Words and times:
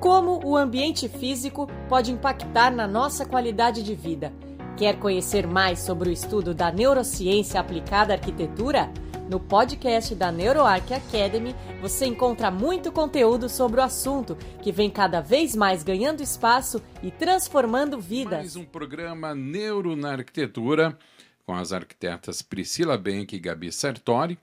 Como 0.00 0.40
o 0.46 0.56
ambiente 0.56 1.10
físico 1.10 1.68
pode 1.86 2.10
impactar 2.10 2.74
na 2.74 2.88
nossa 2.88 3.26
qualidade 3.26 3.82
de 3.82 3.94
vida? 3.94 4.32
Quer 4.74 4.98
conhecer 4.98 5.46
mais 5.46 5.80
sobre 5.80 6.08
o 6.08 6.12
estudo 6.12 6.54
da 6.54 6.72
neurociência 6.72 7.60
aplicada 7.60 8.14
à 8.14 8.16
arquitetura? 8.16 8.90
No 9.28 9.38
podcast 9.38 10.14
da 10.14 10.32
NeuroArc 10.32 10.90
Academy, 10.94 11.54
você 11.82 12.06
encontra 12.06 12.50
muito 12.50 12.90
conteúdo 12.90 13.46
sobre 13.46 13.78
o 13.78 13.84
assunto, 13.84 14.36
que 14.62 14.72
vem 14.72 14.88
cada 14.88 15.20
vez 15.20 15.54
mais 15.54 15.82
ganhando 15.82 16.22
espaço 16.22 16.82
e 17.02 17.10
transformando 17.10 18.00
vidas. 18.00 18.38
Mais 18.38 18.56
um 18.56 18.64
programa 18.64 19.34
Neuro 19.34 19.94
na 19.94 20.12
Arquitetura, 20.12 20.98
com 21.44 21.54
as 21.54 21.74
arquitetas 21.74 22.40
Priscila 22.40 22.96
Benck 22.96 23.36
e 23.36 23.38
Gabi 23.38 23.70
Sartori. 23.70 24.38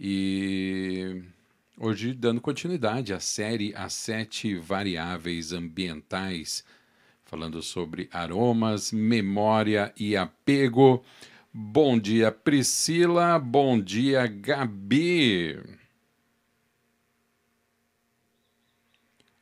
E 0.00 1.22
hoje 1.78 2.14
dando 2.14 2.40
continuidade 2.40 3.12
à 3.12 3.20
série 3.20 3.74
As 3.74 3.92
Sete 3.92 4.56
Variáveis 4.56 5.52
Ambientais, 5.52 6.64
falando 7.24 7.62
sobre 7.62 8.08
aromas, 8.12 8.92
memória 8.92 9.92
e 9.98 10.16
apego. 10.16 11.04
Bom 11.52 11.98
dia, 11.98 12.32
Priscila. 12.32 13.38
Bom 13.38 13.80
dia, 13.80 14.26
Gabi. 14.26 15.58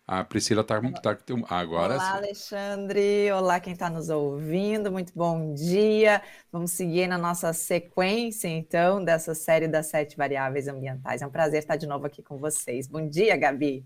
A 0.06 0.22
Priscila 0.22 0.60
está 0.60 0.78
tá, 0.80 1.14
tá 1.14 1.34
agora 1.48 1.94
Olá, 1.94 2.10
sim. 2.10 2.16
Alexandre. 2.18 3.32
Olá, 3.32 3.58
quem 3.58 3.72
está 3.72 3.88
nos 3.88 4.10
ouvindo. 4.10 4.92
Muito 4.92 5.14
bom 5.16 5.54
dia. 5.54 6.20
Vamos 6.52 6.72
seguir 6.72 7.06
na 7.06 7.16
nossa 7.16 7.54
sequência, 7.54 8.46
então, 8.46 9.02
dessa 9.02 9.34
série 9.34 9.66
das 9.66 9.86
sete 9.86 10.14
variáveis 10.14 10.68
ambientais. 10.68 11.22
É 11.22 11.26
um 11.26 11.30
prazer 11.30 11.60
estar 11.60 11.76
de 11.76 11.86
novo 11.86 12.04
aqui 12.04 12.22
com 12.22 12.36
vocês. 12.36 12.86
Bom 12.86 13.09
dia, 13.09 13.34
Gabi. 13.34 13.82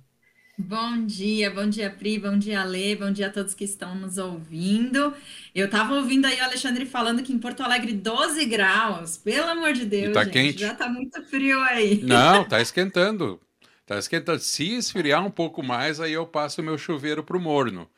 Bom 0.61 1.07
dia, 1.07 1.53
bom 1.53 1.69
dia, 1.69 1.89
Pri, 1.89 2.19
bom 2.19 2.37
dia, 2.37 2.65
Lê, 2.65 2.97
bom 2.97 3.13
dia 3.13 3.29
a 3.29 3.31
todos 3.31 3.55
que 3.55 3.63
estão 3.63 3.95
nos 3.95 4.19
ouvindo. 4.19 5.15
Eu 5.55 5.67
estava 5.67 5.95
ouvindo 5.95 6.27
aí 6.27 6.41
o 6.41 6.43
Alexandre 6.43 6.85
falando 6.85 7.23
que 7.23 7.33
em 7.33 7.39
Porto 7.39 7.63
Alegre 7.63 7.93
12 7.93 8.45
graus, 8.47 9.17
pelo 9.17 9.49
amor 9.49 9.73
de 9.73 9.85
Deus, 9.85 10.13
tá 10.13 10.25
gente, 10.25 10.33
quente. 10.33 10.59
já 10.59 10.73
está 10.73 10.89
muito 10.89 11.23
frio 11.27 11.61
aí. 11.61 12.03
Não, 12.03 12.45
tá 12.45 12.61
esquentando. 12.61 13.41
Tá 13.89 13.99
esquentando. 13.99 14.39
Se 14.39 14.77
esfriar 14.77 15.25
um 15.25 15.31
pouu 15.31 15.63
mais, 15.63 15.99
aí 15.99 16.13
eu 16.13 16.27
passo 16.27 16.61
o 16.61 16.65
meu 16.65 16.77
chuveiro 16.77 17.25
pro 17.25 17.41
morno. 17.41 17.89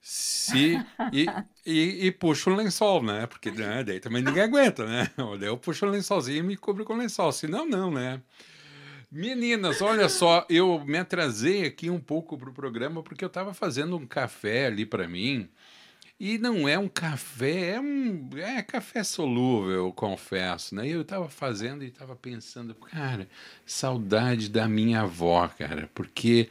Se, 0.00 0.78
e, 1.12 1.26
e, 1.66 2.06
e 2.06 2.12
puxo 2.12 2.50
o 2.50 2.54
lençol, 2.54 3.02
né? 3.02 3.26
Porque 3.26 3.50
né, 3.50 3.82
daí 3.82 3.98
também 3.98 4.22
ninguém 4.22 4.44
aguenta, 4.44 4.86
né? 4.86 5.10
Daí 5.40 5.48
eu 5.48 5.58
puxo 5.58 5.86
o 5.86 5.90
lençolzinho 5.90 6.38
e 6.38 6.42
me 6.42 6.56
cubro 6.56 6.84
com 6.84 6.94
lençol. 6.96 7.32
Se 7.32 7.48
não, 7.48 7.90
né? 7.90 8.22
Meninas, 9.10 9.82
olha 9.82 10.08
só, 10.08 10.46
eu 10.48 10.84
me 10.84 10.98
atrasei 10.98 11.66
aqui 11.66 11.90
um 11.90 12.00
pouco 12.00 12.38
pro 12.38 12.52
programa 12.52 13.02
porque 13.02 13.24
eu 13.24 13.28
estava 13.28 13.52
fazendo 13.52 13.96
um 13.96 14.06
café 14.06 14.66
ali 14.66 14.86
para 14.86 15.08
mim. 15.08 15.48
E 16.26 16.38
não 16.38 16.66
é 16.66 16.78
um 16.78 16.88
café, 16.88 17.72
é 17.72 17.80
um 17.80 18.30
é 18.38 18.62
café 18.62 19.04
solúvel, 19.04 19.92
confesso, 19.92 20.74
né? 20.74 20.88
E 20.88 20.92
eu 20.92 21.02
estava 21.02 21.28
fazendo 21.28 21.84
e 21.84 21.88
estava 21.88 22.16
pensando, 22.16 22.74
cara, 22.74 23.28
saudade 23.66 24.48
da 24.48 24.66
minha 24.66 25.02
avó, 25.02 25.46
cara, 25.48 25.90
porque 25.94 26.48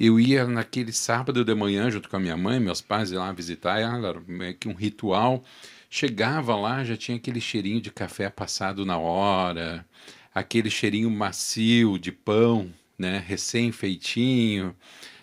eu 0.00 0.18
ia 0.18 0.44
naquele 0.44 0.90
sábado 0.90 1.44
de 1.44 1.54
manhã 1.54 1.88
junto 1.88 2.08
com 2.08 2.16
a 2.16 2.18
minha 2.18 2.36
mãe, 2.36 2.58
meus 2.58 2.80
pais 2.80 3.12
iam 3.12 3.22
lá 3.22 3.30
visitar, 3.30 3.78
era 3.78 4.20
meio 4.26 4.56
que 4.56 4.66
um 4.66 4.74
ritual. 4.74 5.44
Chegava 5.88 6.56
lá, 6.56 6.82
já 6.82 6.96
tinha 6.96 7.16
aquele 7.16 7.40
cheirinho 7.40 7.80
de 7.80 7.92
café 7.92 8.28
passado 8.28 8.84
na 8.84 8.98
hora, 8.98 9.86
aquele 10.34 10.68
cheirinho 10.68 11.08
macio 11.12 11.96
de 11.96 12.10
pão, 12.10 12.74
né, 12.98 13.22
recém-feitinho. 13.24 14.74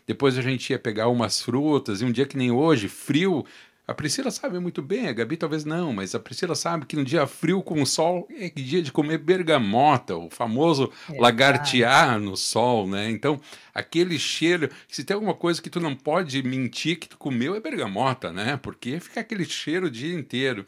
Depois 0.07 0.37
a 0.37 0.41
gente 0.41 0.69
ia 0.69 0.79
pegar 0.79 1.09
umas 1.09 1.41
frutas, 1.41 2.01
e 2.01 2.05
um 2.05 2.13
dia 2.13 2.25
que 2.25 2.37
nem 2.37 2.49
hoje, 2.49 2.87
frio. 2.87 3.45
A 3.85 3.93
Priscila 3.93 4.31
sabe 4.31 4.57
muito 4.59 4.81
bem, 4.81 5.09
a 5.09 5.11
Gabi 5.11 5.35
talvez 5.35 5.65
não, 5.65 5.91
mas 5.91 6.15
a 6.15 6.19
Priscila 6.19 6.55
sabe 6.55 6.85
que 6.85 6.95
no 6.95 7.03
dia 7.03 7.27
frio 7.27 7.61
com 7.61 7.85
sol 7.85 8.25
é 8.31 8.49
dia 8.49 8.81
de 8.81 8.93
comer 8.93 9.17
bergamota, 9.17 10.15
o 10.15 10.29
famoso 10.29 10.89
é 11.09 11.19
lagartear 11.19 12.17
no 12.17 12.37
sol, 12.37 12.87
né? 12.87 13.09
Então, 13.09 13.41
aquele 13.73 14.17
cheiro, 14.17 14.69
se 14.87 15.03
tem 15.03 15.13
alguma 15.13 15.33
coisa 15.33 15.61
que 15.61 15.69
tu 15.69 15.81
não 15.81 15.93
pode 15.93 16.41
mentir 16.43 16.97
que 16.97 17.09
tu 17.09 17.17
comeu 17.17 17.55
é 17.55 17.59
bergamota, 17.59 18.31
né? 18.31 18.55
Porque 18.55 19.01
fica 19.01 19.19
aquele 19.19 19.43
cheiro 19.43 19.87
o 19.87 19.91
dia 19.91 20.17
inteiro. 20.17 20.65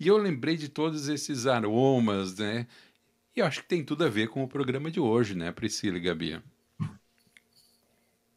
E 0.00 0.08
eu 0.08 0.16
lembrei 0.16 0.56
de 0.56 0.68
todos 0.68 1.08
esses 1.08 1.46
aromas, 1.46 2.38
né? 2.38 2.66
E 3.36 3.40
eu 3.40 3.46
acho 3.46 3.62
que 3.62 3.68
tem 3.68 3.84
tudo 3.84 4.04
a 4.04 4.08
ver 4.08 4.28
com 4.28 4.42
o 4.42 4.48
programa 4.48 4.90
de 4.90 4.98
hoje, 4.98 5.36
né, 5.36 5.52
Priscila 5.52 5.96
e 5.96 6.00
Gabi? 6.00 6.40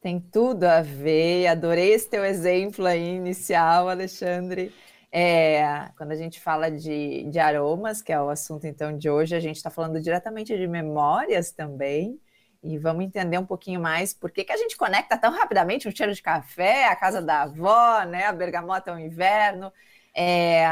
Tem 0.01 0.19
tudo 0.19 0.63
a 0.63 0.81
ver. 0.81 1.45
Adorei 1.47 1.93
esse 1.93 2.09
teu 2.09 2.25
exemplo 2.25 2.85
aí 2.87 3.15
inicial, 3.15 3.87
Alexandre. 3.87 4.73
É, 5.11 5.89
quando 5.95 6.11
a 6.11 6.15
gente 6.15 6.39
fala 6.39 6.71
de, 6.71 7.23
de 7.29 7.37
aromas, 7.37 8.01
que 8.01 8.11
é 8.11 8.19
o 8.19 8.29
assunto 8.29 8.65
então 8.65 8.97
de 8.97 9.09
hoje, 9.09 9.35
a 9.35 9.39
gente 9.39 9.57
está 9.57 9.69
falando 9.69 10.01
diretamente 10.01 10.57
de 10.57 10.67
memórias 10.67 11.51
também. 11.51 12.19
E 12.63 12.77
vamos 12.79 13.03
entender 13.05 13.37
um 13.37 13.45
pouquinho 13.45 13.79
mais 13.79 14.13
por 14.13 14.31
que, 14.31 14.43
que 14.43 14.51
a 14.51 14.57
gente 14.57 14.75
conecta 14.75 15.17
tão 15.17 15.31
rapidamente 15.31 15.87
um 15.87 15.91
cheiro 15.91 16.13
de 16.13 16.21
café, 16.21 16.87
a 16.87 16.95
casa 16.95 17.21
da 17.21 17.43
avó, 17.43 18.03
né? 18.03 18.25
A 18.25 18.33
bergamota 18.33 18.91
ao 18.91 18.99
inverno. 18.99 19.71
É, 20.15 20.65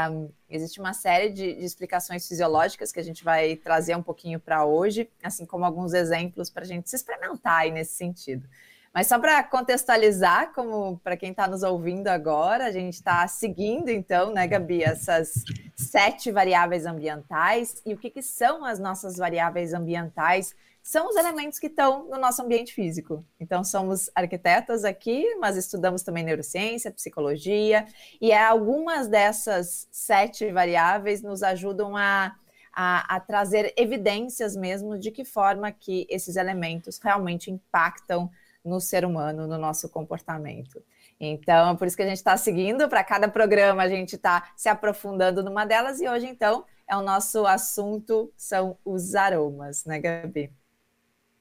existe 0.48 0.80
uma 0.80 0.92
série 0.92 1.30
de, 1.30 1.54
de, 1.54 1.64
explicações 1.64 2.26
fisiológicas 2.26 2.92
que 2.92 3.00
a 3.00 3.02
gente 3.02 3.24
vai 3.24 3.56
trazer 3.56 3.96
um 3.96 4.02
pouquinho 4.02 4.40
para 4.40 4.64
hoje, 4.64 5.08
assim 5.22 5.46
como 5.46 5.64
alguns 5.64 5.94
exemplos 5.94 6.50
para 6.50 6.62
a 6.62 6.66
gente 6.66 6.90
se 6.90 6.96
experimentar 6.96 7.60
aí 7.60 7.70
nesse 7.70 7.94
sentido. 7.94 8.48
Mas 8.92 9.06
só 9.06 9.18
para 9.18 9.42
contextualizar, 9.44 10.52
como 10.52 10.98
para 10.98 11.16
quem 11.16 11.30
está 11.30 11.46
nos 11.46 11.62
ouvindo 11.62 12.08
agora, 12.08 12.66
a 12.66 12.72
gente 12.72 12.94
está 12.94 13.26
seguindo, 13.28 13.88
então, 13.88 14.32
né, 14.32 14.46
Gabi, 14.48 14.82
essas 14.82 15.44
sete 15.76 16.32
variáveis 16.32 16.86
ambientais. 16.86 17.80
E 17.86 17.94
o 17.94 17.98
que, 17.98 18.10
que 18.10 18.22
são 18.22 18.64
as 18.64 18.80
nossas 18.80 19.16
variáveis 19.16 19.72
ambientais? 19.72 20.54
são 20.82 21.08
os 21.08 21.16
elementos 21.16 21.58
que 21.58 21.66
estão 21.66 22.08
no 22.08 22.18
nosso 22.18 22.42
ambiente 22.42 22.72
físico. 22.72 23.24
Então, 23.38 23.62
somos 23.62 24.10
arquitetas 24.14 24.84
aqui, 24.84 25.34
mas 25.36 25.56
estudamos 25.56 26.02
também 26.02 26.24
neurociência, 26.24 26.90
psicologia, 26.90 27.86
e 28.20 28.32
é 28.32 28.42
algumas 28.42 29.06
dessas 29.06 29.86
sete 29.90 30.50
variáveis 30.50 31.22
nos 31.22 31.42
ajudam 31.42 31.96
a, 31.96 32.34
a, 32.72 33.16
a, 33.16 33.20
trazer 33.20 33.72
evidências 33.76 34.56
mesmo 34.56 34.98
de 34.98 35.10
que 35.10 35.24
forma 35.24 35.70
que 35.70 36.06
esses 36.08 36.36
elementos 36.36 36.98
realmente 36.98 37.50
impactam 37.50 38.30
no 38.64 38.80
ser 38.80 39.04
humano, 39.04 39.46
no 39.46 39.58
nosso 39.58 39.88
comportamento. 39.88 40.82
Então, 41.18 41.70
é 41.70 41.76
por 41.76 41.86
isso 41.86 41.96
que 41.96 42.02
a 42.02 42.06
gente 42.06 42.16
está 42.16 42.36
seguindo, 42.36 42.88
para 42.88 43.04
cada 43.04 43.28
programa 43.28 43.82
a 43.82 43.88
gente 43.88 44.14
está 44.16 44.52
se 44.56 44.68
aprofundando 44.68 45.42
numa 45.42 45.64
delas, 45.64 46.00
e 46.00 46.08
hoje, 46.08 46.26
então, 46.26 46.64
é 46.88 46.96
o 46.96 47.02
nosso 47.02 47.46
assunto, 47.46 48.32
são 48.36 48.76
os 48.84 49.14
aromas, 49.14 49.84
né, 49.84 49.98
Gabi? 49.98 50.50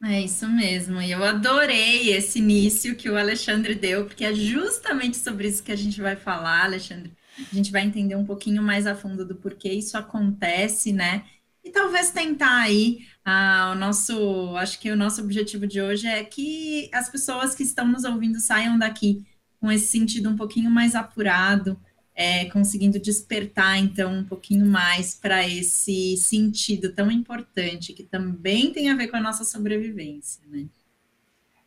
É 0.03 0.21
isso 0.21 0.47
mesmo, 0.47 1.01
e 1.01 1.11
eu 1.11 1.23
adorei 1.23 2.13
esse 2.13 2.39
início 2.39 2.95
que 2.95 3.09
o 3.09 3.17
Alexandre 3.17 3.75
deu, 3.75 4.05
porque 4.05 4.23
é 4.23 4.33
justamente 4.33 5.17
sobre 5.17 5.47
isso 5.47 5.63
que 5.63 5.73
a 5.73 5.77
gente 5.77 6.01
vai 6.01 6.15
falar, 6.15 6.63
Alexandre. 6.63 7.11
A 7.51 7.55
gente 7.55 7.71
vai 7.71 7.83
entender 7.83 8.15
um 8.15 8.25
pouquinho 8.25 8.61
mais 8.61 8.85
a 8.85 8.95
fundo 8.95 9.25
do 9.25 9.35
porquê 9.35 9.71
isso 9.71 9.97
acontece, 9.97 10.91
né? 10.93 11.25
E 11.69 11.71
talvez 11.71 12.09
tentar 12.09 12.61
aí, 12.61 13.05
ah, 13.23 13.73
o 13.75 13.79
nosso, 13.79 14.57
acho 14.57 14.79
que 14.79 14.89
o 14.89 14.95
nosso 14.95 15.21
objetivo 15.21 15.67
de 15.67 15.79
hoje 15.79 16.07
é 16.07 16.23
que 16.23 16.89
as 16.91 17.09
pessoas 17.09 17.53
que 17.53 17.61
estão 17.61 17.87
nos 17.87 18.03
ouvindo 18.05 18.39
saiam 18.39 18.75
daqui 18.75 19.23
com 19.61 19.71
esse 19.71 19.85
sentido 19.85 20.29
um 20.29 20.35
pouquinho 20.35 20.71
mais 20.71 20.95
apurado, 20.95 21.79
é, 22.15 22.45
conseguindo 22.45 22.97
despertar, 22.97 23.77
então, 23.77 24.11
um 24.11 24.23
pouquinho 24.23 24.65
mais 24.65 25.13
para 25.13 25.47
esse 25.47 26.17
sentido 26.17 26.91
tão 26.91 27.11
importante, 27.11 27.93
que 27.93 28.01
também 28.01 28.73
tem 28.73 28.89
a 28.89 28.95
ver 28.95 29.07
com 29.09 29.17
a 29.17 29.21
nossa 29.21 29.43
sobrevivência, 29.43 30.41
né? 30.47 30.65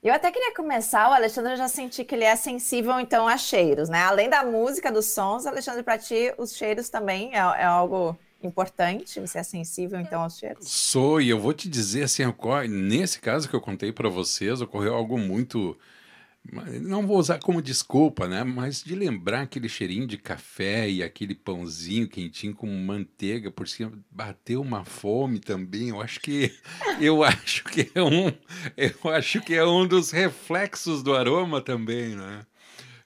Eu 0.03 0.13
até 0.13 0.33
queria 0.33 0.53
começar, 0.53 1.09
o 1.09 1.13
Alexandre 1.13 1.55
já 1.55 1.69
senti 1.69 2.03
que 2.03 2.17
ele 2.17 2.25
é 2.25 2.35
sensível, 2.35 2.99
então, 2.99 3.29
a 3.29 3.39
cheiros, 3.39 3.89
né? 3.89 4.01
Além 4.01 4.29
da 4.29 4.43
música, 4.43 4.91
dos 4.91 5.07
sons, 5.07 5.47
Alexandre, 5.47 5.85
para 5.85 5.97
ti, 5.97 6.35
os 6.39 6.57
cheiros 6.57 6.89
também 6.89 7.33
é, 7.33 7.39
é 7.39 7.65
algo 7.65 8.19
importante? 8.47 9.21
Você 9.21 9.39
é 9.39 9.43
sensível, 9.43 10.01
então, 10.01 10.23
aos 10.23 10.39
cheiros? 10.39 10.69
Sou, 10.69 11.21
e 11.21 11.29
eu 11.29 11.41
vou 11.41 11.53
te 11.53 11.69
dizer, 11.69 12.05
assim, 12.05 12.23
nesse 12.69 13.21
caso 13.21 13.49
que 13.49 13.55
eu 13.55 13.61
contei 13.61 13.93
para 13.93 14.09
vocês, 14.09 14.61
ocorreu 14.61 14.95
algo 14.95 15.19
muito 15.19 15.77
não 16.81 17.07
vou 17.07 17.19
usar 17.19 17.39
como 17.39 17.63
desculpa, 17.63 18.27
né? 18.27 18.43
Mas 18.43 18.83
de 18.83 18.95
lembrar 18.97 19.43
aquele 19.43 19.69
cheirinho 19.69 20.07
de 20.07 20.19
café 20.19 20.91
e 20.91 21.03
aquele 21.03 21.35
pãozinho 21.35 22.09
quentinho 22.09 22.55
com 22.55 22.67
manteiga 22.67 23.51
por 23.51 23.69
cima, 23.69 23.93
bateu 24.11 24.61
uma 24.61 24.85
fome 24.85 25.39
também. 25.39 25.91
Eu 25.91 26.01
acho 26.01 26.21
que 26.21 26.53
eu 27.01 27.23
acho 27.23 27.65
que 27.65 27.91
é 27.95 28.03
um 28.03 28.33
eu 28.77 29.11
acho 29.11 29.41
que 29.41 29.55
é 29.55 29.65
um 29.65 29.87
dos 29.87 30.11
reflexos 30.11 31.03
do 31.03 31.15
aroma 31.15 31.61
também, 31.61 32.17
né? 32.17 32.45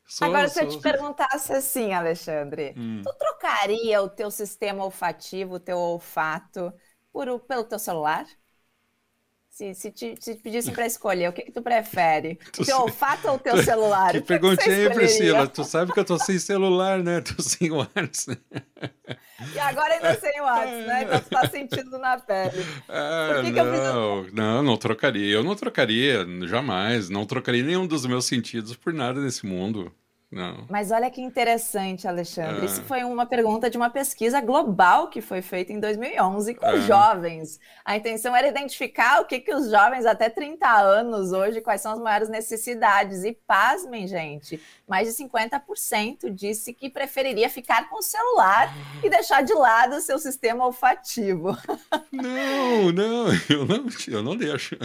Sou, 0.07 0.29
Agora, 0.29 0.49
se 0.49 0.63
eu 0.63 0.69
te 0.69 0.81
perguntasse 0.81 1.53
assim, 1.53 1.93
Alexandre, 1.93 2.75
hum. 2.77 3.03
tu 3.03 3.13
trocaria 3.19 4.01
o 4.03 4.09
teu 4.09 4.31
sistema 4.31 4.85
olfativo, 4.85 5.55
o 5.55 5.61
teu 5.61 5.79
olfato, 5.79 6.73
por, 7.13 7.41
pelo 7.41 7.65
teu 7.65 7.79
celular? 7.79 8.25
Se, 9.57 9.73
se, 9.73 9.91
te, 9.91 10.15
se 10.21 10.35
pedissem 10.35 10.75
para 10.75 10.85
escolher, 10.85 11.31
o 11.31 11.33
que, 11.33 11.41
que 11.41 11.51
tu 11.51 11.63
prefere? 11.63 12.39
O 12.61 12.65
teu 12.67 12.77
olfato 12.77 13.27
ou 13.27 13.37
o 13.37 13.39
teu 13.39 13.57
celular? 13.65 14.13
Que, 14.13 14.21
que 14.21 14.27
perguntinha, 14.27 14.91
Priscila? 14.91 15.47
Tu 15.49 15.65
sabe 15.65 15.95
que 15.95 15.99
eu 15.99 16.05
tô 16.05 16.19
sem 16.19 16.39
celular, 16.39 17.03
né? 17.03 17.23
Tô 17.25 17.43
sem 17.43 17.71
WhatsApp. 17.71 18.39
E 19.55 19.59
agora 19.59 19.95
ainda 19.95 20.15
sem 20.21 20.43
WhatsApp, 20.43 20.87
né? 20.87 21.03
Então 21.05 21.21
tu 21.21 21.31
tá 21.31 21.49
sentindo 21.49 21.99
na 21.99 22.19
pele. 22.19 22.67
Ah, 22.87 23.41
que 23.43 23.51
não, 23.51 24.25
que 24.27 24.35
não, 24.35 24.63
não 24.63 24.77
trocaria. 24.77 25.35
Eu 25.35 25.43
não 25.43 25.57
trocaria, 25.57 26.27
jamais. 26.47 27.09
Não 27.09 27.25
trocaria 27.25 27.63
nenhum 27.63 27.87
dos 27.87 28.05
meus 28.05 28.27
sentidos 28.27 28.77
por 28.77 28.93
nada 28.93 29.23
nesse 29.23 29.47
mundo. 29.47 29.91
Não. 30.31 30.67
Mas 30.69 30.91
olha 30.91 31.09
que 31.09 31.21
interessante, 31.21 32.09
Alexandre. 32.09 32.63
Ah. 32.63 32.65
Isso 32.65 32.83
foi 32.83 33.05
uma 33.05 33.27
pergunta 33.27 33.71
de 33.71 33.77
uma 33.77 33.89
pesquisa 33.89 34.41
global 34.41 35.09
que 35.09 35.21
foi 35.21 35.41
feita 35.41 35.73
em 35.73 35.79
2011 35.79 36.55
com 36.57 36.67
ah. 36.67 36.81
jovens. 36.81 37.61
A 37.85 37.97
intenção 37.97 38.35
era 38.35 38.49
identificar 38.49 39.21
o 39.21 39.25
que, 39.25 39.39
que 39.39 39.55
os 39.55 39.71
jovens 39.71 40.05
até 40.05 40.29
30 40.29 40.69
anos 40.69 41.31
hoje, 41.31 41.61
quais 41.61 41.81
são 41.81 41.93
as 41.93 42.01
maiores 42.01 42.29
necessidades. 42.29 43.23
E 43.23 43.33
pasmem, 43.47 44.09
gente, 44.09 44.61
mais 44.87 45.09
de 45.09 45.25
50% 45.25 46.29
disse 46.31 46.75
que 46.75 46.91
preferiria 46.91 47.49
ficar 47.49 47.89
com 47.89 47.99
o 47.99 48.03
celular 48.03 48.75
e 49.05 49.09
deixar 49.09 49.43
de 49.43 49.55
lado 49.55 49.97
o 49.97 50.01
seu 50.01 50.19
sistema 50.19 50.67
olfativo. 50.67 51.57
Não, 52.11 52.91
não, 52.93 53.27
eu 53.49 53.65
não, 53.65 53.87
eu 54.09 54.23
não 54.25 54.37
deixo. 54.37 54.77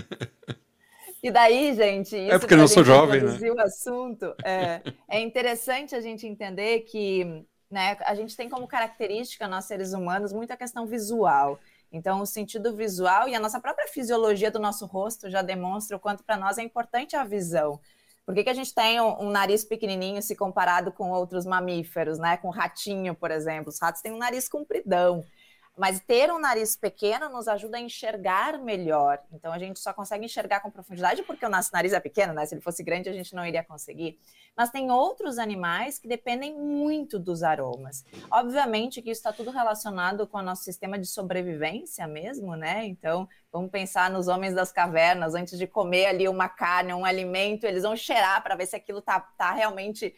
E 1.24 1.30
daí, 1.30 1.76
gente, 1.76 2.16
é 2.16 2.40
porque 2.40 2.56
eu 2.56 2.58
não 2.58 2.68
sou 2.68 2.84
jovem, 2.84 3.22
né? 3.22 3.38
o 3.52 3.60
assunto, 3.62 4.34
é, 4.44 4.82
é 5.08 5.20
interessante 5.20 5.96
a 5.96 6.02
gente 6.02 6.26
entender 6.26 6.80
que 6.82 7.46
né, 7.70 7.96
a 8.06 8.16
gente 8.16 8.36
tem 8.36 8.50
como 8.50 8.68
característica, 8.68 9.48
nós 9.48 9.66
seres 9.66 9.94
humanos, 9.94 10.34
muita 10.34 10.58
questão 10.58 10.86
visual. 10.86 11.60
Então, 11.92 12.22
o 12.22 12.26
sentido 12.26 12.76
visual 12.76 13.28
e 13.28 13.36
a 13.36 13.40
nossa 13.40 13.60
própria 13.60 13.88
fisiologia 13.88 14.50
do 14.50 14.60
nosso 14.60 14.86
rosto 14.86 15.30
já 15.30 15.42
demonstra 15.42 15.96
o 15.96 16.00
quanto 16.00 16.24
para 16.24 16.38
nós 16.38 16.58
é 16.58 16.64
importante 16.64 17.16
a 17.16 17.24
visão. 17.24 17.80
Por 18.26 18.36
que, 18.36 18.44
que 18.44 18.50
a 18.50 18.54
gente 18.54 18.74
tem 18.74 19.00
um, 19.02 19.24
um, 19.24 19.30
nariz 19.30 19.64
pequenininho 19.64 20.22
se 20.22 20.36
comparado 20.36 20.92
com 20.92 21.12
outros 21.12 21.46
mamíferos, 21.46 22.18
né? 22.18 22.38
Com 22.38 22.50
ratinho, 22.50 23.14
por 23.14 23.32
exemplo. 23.32 23.70
Os 23.70 23.80
ratos 23.80 24.02
têm 24.02 24.14
um 24.14 24.18
nariz 24.18 24.48
compridão. 24.48 25.24
Mas 25.78 26.02
ter 26.02 26.32
um 26.32 26.38
nariz 26.38 26.76
pequeno 26.76 27.30
nos 27.30 27.48
ajuda 27.48 27.78
a 27.78 27.80
enxergar 27.80 28.60
melhor. 28.60 29.20
Então 29.32 29.54
a 29.54 29.58
gente 29.58 29.80
só 29.80 29.94
consegue 29.94 30.26
enxergar 30.26 30.60
com 30.60 30.70
profundidade 30.70 31.24
porque 31.24 31.46
o 31.46 31.50
nosso 31.50 31.72
nariz 31.72 31.94
é 31.94 32.00
pequeno, 32.00 32.34
né? 32.34 32.46
Se 32.46 32.54
ele 32.54 32.62
fosse 32.62 32.84
grande, 32.84 33.10
a 33.10 33.14
gente 33.14 33.34
não 33.34 33.46
iria 33.46 33.64
conseguir. 33.64 34.20
Mas 34.56 34.70
tem 34.70 34.92
outros 34.92 35.38
animais 35.38 35.98
que 35.98 36.10
dependem 36.10 36.54
muito 36.54 37.18
dos 37.18 37.42
aromas. 37.42 38.04
Obviamente 38.30 39.02
que 39.02 39.10
isso 39.10 39.20
está 39.20 39.32
tudo 39.32 39.50
relacionado 39.50 40.28
com 40.28 40.40
o 40.40 40.44
nosso 40.44 40.64
sistema 40.64 41.00
de 41.00 41.08
sobrevivência 41.08 42.06
mesmo, 42.06 42.56
né? 42.56 42.86
Então, 42.86 43.28
vamos 43.52 43.72
pensar 43.72 44.10
nos 44.12 44.28
homens 44.28 44.54
das 44.54 44.72
cavernas, 44.74 45.36
antes 45.36 45.58
de 45.58 45.66
comer 45.68 46.08
ali 46.08 46.28
uma 46.28 46.50
carne, 46.50 46.94
um 46.94 47.06
alimento, 47.06 47.64
eles 47.66 47.84
vão 47.84 47.96
cheirar 47.96 48.44
para 48.44 48.56
ver 48.56 48.66
se 48.66 48.76
aquilo 48.76 49.02
tá, 49.02 49.20
tá 49.20 49.52
realmente 49.54 50.14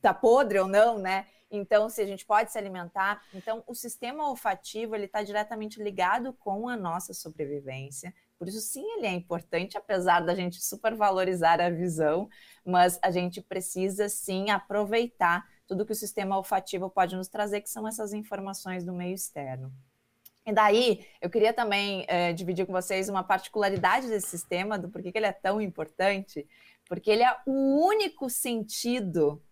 tá 0.00 0.14
podre 0.14 0.58
ou 0.58 0.66
não, 0.66 0.98
né? 0.98 1.26
Então, 1.56 1.88
se 1.88 2.00
a 2.00 2.06
gente 2.06 2.24
pode 2.24 2.50
se 2.52 2.58
alimentar, 2.58 3.22
então 3.32 3.62
o 3.66 3.74
sistema 3.74 4.28
olfativo 4.28 4.94
ele 4.94 5.06
está 5.06 5.22
diretamente 5.22 5.82
ligado 5.82 6.32
com 6.32 6.68
a 6.68 6.76
nossa 6.76 7.12
sobrevivência. 7.12 8.14
Por 8.38 8.48
isso, 8.48 8.60
sim, 8.60 8.84
ele 8.96 9.06
é 9.06 9.12
importante, 9.12 9.78
apesar 9.78 10.20
da 10.20 10.34
gente 10.34 10.62
supervalorizar 10.62 11.60
a 11.60 11.70
visão, 11.70 12.28
mas 12.64 12.98
a 13.02 13.10
gente 13.10 13.40
precisa 13.40 14.08
sim 14.08 14.50
aproveitar 14.50 15.46
tudo 15.66 15.86
que 15.86 15.92
o 15.92 15.96
sistema 15.96 16.36
olfativo 16.36 16.90
pode 16.90 17.16
nos 17.16 17.28
trazer, 17.28 17.60
que 17.60 17.70
são 17.70 17.86
essas 17.88 18.12
informações 18.12 18.84
do 18.84 18.92
meio 18.92 19.14
externo. 19.14 19.72
E 20.46 20.52
daí, 20.52 21.06
eu 21.22 21.30
queria 21.30 21.54
também 21.54 22.04
é, 22.06 22.32
dividir 22.34 22.66
com 22.66 22.72
vocês 22.72 23.08
uma 23.08 23.24
particularidade 23.24 24.08
desse 24.08 24.28
sistema, 24.28 24.78
do 24.78 24.90
porquê 24.90 25.10
que 25.10 25.16
ele 25.16 25.26
é 25.26 25.32
tão 25.32 25.58
importante, 25.58 26.46
porque 26.86 27.10
ele 27.10 27.22
é 27.22 27.34
o 27.46 27.86
único 27.86 28.28
sentido 28.28 29.42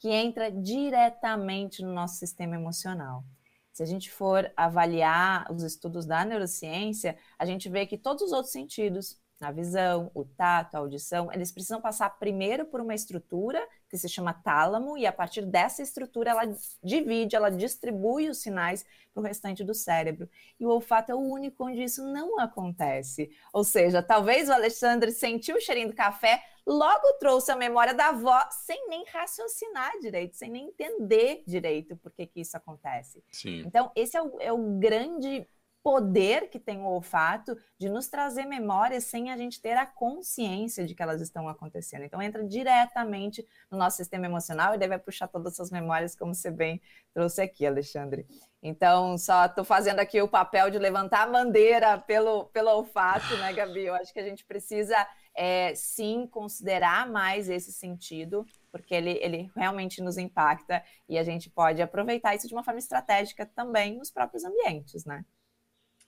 que 0.00 0.08
entra 0.08 0.50
diretamente 0.50 1.82
no 1.82 1.92
nosso 1.92 2.16
sistema 2.16 2.56
emocional. 2.56 3.22
Se 3.70 3.82
a 3.82 3.86
gente 3.86 4.10
for 4.10 4.50
avaliar 4.56 5.46
os 5.52 5.62
estudos 5.62 6.04
da 6.04 6.24
neurociência, 6.24 7.16
a 7.38 7.44
gente 7.46 7.68
vê 7.68 7.86
que 7.86 7.96
todos 7.96 8.24
os 8.24 8.32
outros 8.32 8.50
sentidos, 8.50 9.20
a 9.40 9.52
visão, 9.52 10.10
o 10.14 10.24
tato, 10.24 10.74
a 10.74 10.78
audição, 10.78 11.32
eles 11.32 11.52
precisam 11.52 11.80
passar 11.80 12.10
primeiro 12.18 12.66
por 12.66 12.80
uma 12.80 12.94
estrutura 12.94 13.66
que 13.88 13.96
se 13.96 14.08
chama 14.08 14.34
tálamo, 14.34 14.96
e 14.98 15.06
a 15.06 15.12
partir 15.12 15.44
dessa 15.46 15.82
estrutura 15.82 16.30
ela 16.30 16.54
divide, 16.82 17.36
ela 17.36 17.50
distribui 17.50 18.28
os 18.28 18.38
sinais 18.38 18.84
para 19.12 19.20
o 19.20 19.24
restante 19.24 19.64
do 19.64 19.74
cérebro. 19.74 20.28
E 20.58 20.66
o 20.66 20.70
olfato 20.70 21.12
é 21.12 21.14
o 21.14 21.18
único 21.18 21.64
onde 21.66 21.82
isso 21.82 22.04
não 22.04 22.38
acontece. 22.38 23.30
Ou 23.52 23.64
seja, 23.64 24.02
talvez 24.02 24.48
o 24.48 24.52
Alexandre 24.52 25.10
sentiu 25.10 25.56
o 25.56 25.60
cheirinho 25.60 25.88
do 25.88 25.94
café, 25.94 26.42
logo 26.66 27.12
trouxe 27.18 27.50
a 27.50 27.56
memória 27.56 27.94
da 27.94 28.08
avó 28.08 28.40
sem 28.50 28.88
nem 28.88 29.04
raciocinar 29.06 29.92
direito, 30.00 30.36
sem 30.36 30.50
nem 30.50 30.68
entender 30.68 31.42
direito 31.46 31.96
por 31.96 32.12
que, 32.12 32.26
que 32.26 32.40
isso 32.40 32.56
acontece. 32.56 33.22
Sim. 33.30 33.62
Então, 33.66 33.90
esse 33.94 34.16
é 34.16 34.22
o, 34.22 34.40
é 34.40 34.52
o 34.52 34.78
grande 34.78 35.46
poder 35.82 36.50
que 36.50 36.58
tem 36.58 36.78
o 36.78 36.86
olfato 36.86 37.56
de 37.78 37.88
nos 37.88 38.08
trazer 38.08 38.44
memórias 38.44 39.04
sem 39.04 39.30
a 39.30 39.36
gente 39.36 39.60
ter 39.60 39.76
a 39.76 39.86
consciência 39.86 40.86
de 40.86 40.94
que 40.94 41.02
elas 41.02 41.20
estão 41.20 41.48
acontecendo. 41.48 42.04
Então 42.04 42.20
entra 42.20 42.44
diretamente 42.44 43.46
no 43.70 43.78
nosso 43.78 43.96
sistema 43.96 44.26
emocional 44.26 44.74
e 44.74 44.78
deve 44.78 44.98
puxar 44.98 45.28
todas 45.28 45.54
essas 45.54 45.70
memórias, 45.70 46.14
como 46.14 46.34
você 46.34 46.50
bem 46.50 46.80
trouxe 47.14 47.40
aqui, 47.40 47.66
Alexandre. 47.66 48.26
Então, 48.62 49.16
só 49.16 49.46
estou 49.46 49.64
fazendo 49.64 50.00
aqui 50.00 50.20
o 50.20 50.28
papel 50.28 50.70
de 50.70 50.78
levantar 50.78 51.22
a 51.22 51.30
bandeira 51.30 51.98
pelo, 51.98 52.44
pelo 52.46 52.70
olfato, 52.70 53.34
né, 53.38 53.52
Gabi? 53.54 53.86
Eu 53.86 53.94
acho 53.94 54.12
que 54.12 54.20
a 54.20 54.24
gente 54.24 54.44
precisa 54.44 54.94
é, 55.36 55.74
sim 55.74 56.26
considerar 56.26 57.10
mais 57.10 57.48
esse 57.48 57.72
sentido, 57.72 58.44
porque 58.72 58.94
ele, 58.94 59.18
ele 59.22 59.50
realmente 59.56 60.02
nos 60.02 60.18
impacta 60.18 60.82
e 61.08 61.18
a 61.18 61.24
gente 61.24 61.50
pode 61.50 61.82
aproveitar 61.82 62.34
isso 62.34 62.48
de 62.48 62.54
uma 62.54 62.64
forma 62.64 62.78
estratégica 62.78 63.46
também 63.46 63.96
nos 63.96 64.10
próprios 64.10 64.44
ambientes, 64.44 65.04
né? 65.04 65.24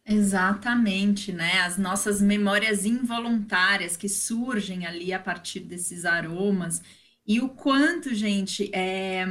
Exatamente, 0.05 1.33
né? 1.33 1.61
As 1.61 1.79
nossas 1.79 2.21
memórias 2.21 2.85
involuntárias 2.85 3.97
que 3.97 4.09
surgem 4.09 4.85
ali 4.87 5.13
a 5.13 5.19
partir 5.19 5.61
desses 5.61 6.05
aromas 6.05 6.83
e 7.27 7.41
o 7.41 7.49
quanto, 7.51 8.13
gente, 8.15 8.69
é 8.75 9.25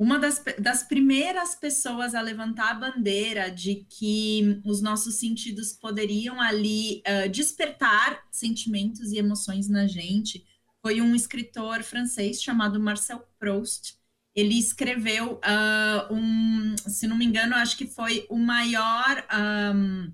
uma 0.00 0.18
das, 0.18 0.42
das 0.58 0.82
primeiras 0.82 1.54
pessoas 1.54 2.14
a 2.14 2.22
levantar 2.22 2.70
a 2.70 2.74
bandeira 2.74 3.50
de 3.50 3.86
que 3.86 4.58
os 4.64 4.80
nossos 4.80 5.16
sentidos 5.16 5.74
poderiam 5.74 6.40
ali 6.40 7.02
uh, 7.06 7.28
despertar 7.28 8.26
sentimentos 8.30 9.12
e 9.12 9.18
emoções 9.18 9.68
na 9.68 9.86
gente 9.86 10.42
foi 10.80 11.02
um 11.02 11.14
escritor 11.14 11.82
francês 11.82 12.42
chamado 12.42 12.80
Marcel 12.80 13.28
Proust. 13.38 13.98
Ele 14.34 14.58
escreveu 14.58 15.34
uh, 15.34 16.14
um, 16.14 16.74
se 16.78 17.06
não 17.06 17.18
me 17.18 17.26
engano, 17.26 17.54
acho 17.56 17.76
que 17.76 17.86
foi 17.86 18.26
o 18.30 18.38
maior, 18.38 19.26
um, 19.74 20.10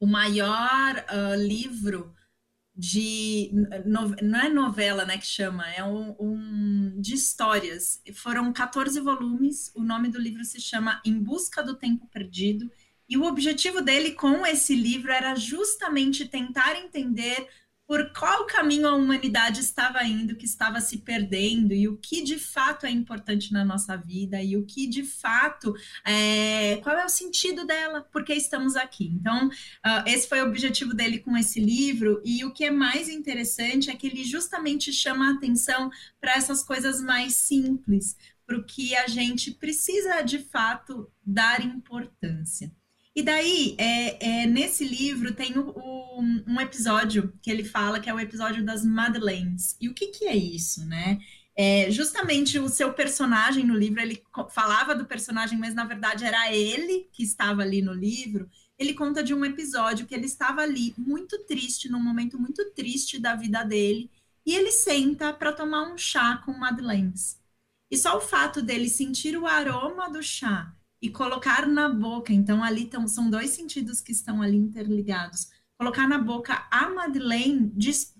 o 0.00 0.06
maior 0.06 1.04
uh, 1.10 1.34
livro 1.36 2.13
de 2.76 3.52
não 3.84 4.40
é 4.40 4.48
novela, 4.48 5.04
né, 5.04 5.16
que 5.16 5.26
chama, 5.26 5.68
é 5.70 5.84
um, 5.84 6.16
um, 6.18 7.00
de 7.00 7.14
histórias. 7.14 8.02
Foram 8.14 8.52
14 8.52 8.98
volumes. 9.00 9.70
O 9.74 9.82
nome 9.82 10.08
do 10.08 10.18
livro 10.18 10.44
se 10.44 10.60
chama 10.60 11.00
Em 11.04 11.18
Busca 11.18 11.62
do 11.62 11.76
Tempo 11.76 12.08
Perdido. 12.08 12.68
E 13.08 13.16
o 13.16 13.24
objetivo 13.24 13.80
dele 13.80 14.12
com 14.12 14.44
esse 14.44 14.74
livro 14.74 15.12
era 15.12 15.36
justamente 15.36 16.26
tentar 16.26 16.76
entender 16.76 17.48
por 17.86 18.12
qual 18.12 18.46
caminho 18.46 18.88
a 18.88 18.94
humanidade 18.94 19.60
estava 19.60 20.02
indo, 20.04 20.36
que 20.36 20.46
estava 20.46 20.80
se 20.80 20.98
perdendo, 20.98 21.74
e 21.74 21.86
o 21.86 21.98
que 21.98 22.22
de 22.22 22.38
fato 22.38 22.86
é 22.86 22.90
importante 22.90 23.52
na 23.52 23.64
nossa 23.64 23.96
vida, 23.96 24.42
e 24.42 24.56
o 24.56 24.64
que 24.64 24.86
de 24.86 25.02
fato, 25.02 25.74
é, 26.04 26.78
qual 26.82 26.96
é 26.96 27.04
o 27.04 27.08
sentido 27.08 27.66
dela, 27.66 28.02
por 28.02 28.24
que 28.24 28.32
estamos 28.32 28.74
aqui. 28.74 29.06
Então, 29.14 29.48
uh, 29.48 30.02
esse 30.06 30.28
foi 30.28 30.40
o 30.42 30.46
objetivo 30.46 30.94
dele 30.94 31.18
com 31.18 31.36
esse 31.36 31.60
livro, 31.60 32.22
e 32.24 32.44
o 32.44 32.52
que 32.52 32.64
é 32.64 32.70
mais 32.70 33.08
interessante 33.08 33.90
é 33.90 33.96
que 33.96 34.06
ele 34.06 34.24
justamente 34.24 34.92
chama 34.92 35.28
a 35.28 35.34
atenção 35.34 35.90
para 36.20 36.34
essas 36.34 36.62
coisas 36.62 37.02
mais 37.02 37.34
simples, 37.34 38.16
para 38.46 38.58
o 38.58 38.64
que 38.64 38.94
a 38.94 39.06
gente 39.06 39.50
precisa 39.50 40.22
de 40.22 40.38
fato 40.38 41.10
dar 41.24 41.64
importância. 41.64 42.72
E 43.14 43.22
daí, 43.22 43.76
é, 43.78 44.42
é, 44.42 44.46
nesse 44.46 44.84
livro 44.84 45.32
tem 45.32 45.56
o, 45.56 45.70
o, 45.70 46.20
um 46.20 46.60
episódio 46.60 47.32
que 47.40 47.48
ele 47.48 47.62
fala 47.62 48.00
que 48.00 48.10
é 48.10 48.14
o 48.14 48.18
episódio 48.18 48.64
das 48.64 48.84
Madeleines. 48.84 49.76
E 49.80 49.88
o 49.88 49.94
que, 49.94 50.08
que 50.08 50.26
é 50.26 50.36
isso, 50.36 50.84
né? 50.84 51.20
É, 51.56 51.88
justamente 51.92 52.58
o 52.58 52.68
seu 52.68 52.92
personagem 52.92 53.64
no 53.64 53.76
livro, 53.76 54.00
ele 54.00 54.20
falava 54.50 54.96
do 54.96 55.06
personagem, 55.06 55.56
mas 55.56 55.74
na 55.74 55.84
verdade 55.84 56.24
era 56.24 56.52
ele 56.52 57.08
que 57.12 57.22
estava 57.22 57.62
ali 57.62 57.80
no 57.80 57.92
livro. 57.92 58.50
Ele 58.76 58.94
conta 58.94 59.22
de 59.22 59.32
um 59.32 59.44
episódio 59.44 60.06
que 60.06 60.14
ele 60.14 60.26
estava 60.26 60.62
ali 60.62 60.92
muito 60.98 61.38
triste, 61.44 61.88
num 61.88 62.02
momento 62.02 62.36
muito 62.40 62.68
triste 62.72 63.20
da 63.20 63.36
vida 63.36 63.62
dele, 63.62 64.10
e 64.44 64.54
ele 64.54 64.72
senta 64.72 65.32
para 65.32 65.52
tomar 65.52 65.82
um 65.92 65.96
chá 65.96 66.38
com 66.44 66.52
Madeleines. 66.52 67.40
E 67.88 67.96
só 67.96 68.18
o 68.18 68.20
fato 68.20 68.60
dele 68.60 68.88
sentir 68.88 69.36
o 69.38 69.46
aroma 69.46 70.10
do 70.10 70.20
chá 70.20 70.74
e 71.00 71.10
colocar 71.10 71.66
na 71.66 71.88
boca. 71.88 72.32
Então, 72.32 72.62
ali 72.62 72.86
tão, 72.86 73.06
são 73.06 73.30
dois 73.30 73.50
sentidos 73.50 74.00
que 74.00 74.12
estão 74.12 74.40
ali 74.42 74.56
interligados. 74.56 75.48
colocar 75.78 76.08
na 76.08 76.18
boca 76.18 76.66
a 76.70 76.88
Madeleine, 76.88 77.72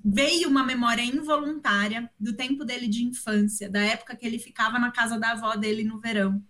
veio 0.05 0.49
uma 0.49 0.65
memória 0.65 1.03
involuntária 1.03 2.11
do 2.19 2.33
tempo 2.35 2.65
dele 2.65 2.89
de 2.89 3.05
infância, 3.05 3.71
da 3.71 3.81
época 3.81 4.17
que 4.17 4.27
ele 4.27 4.39
ficava 4.39 4.79
na 4.79 4.91
casa 4.91 5.19
da 5.19 5.33
avó 5.33 5.55
dele 5.57 5.85
no 5.85 6.01
verão. 6.01 6.43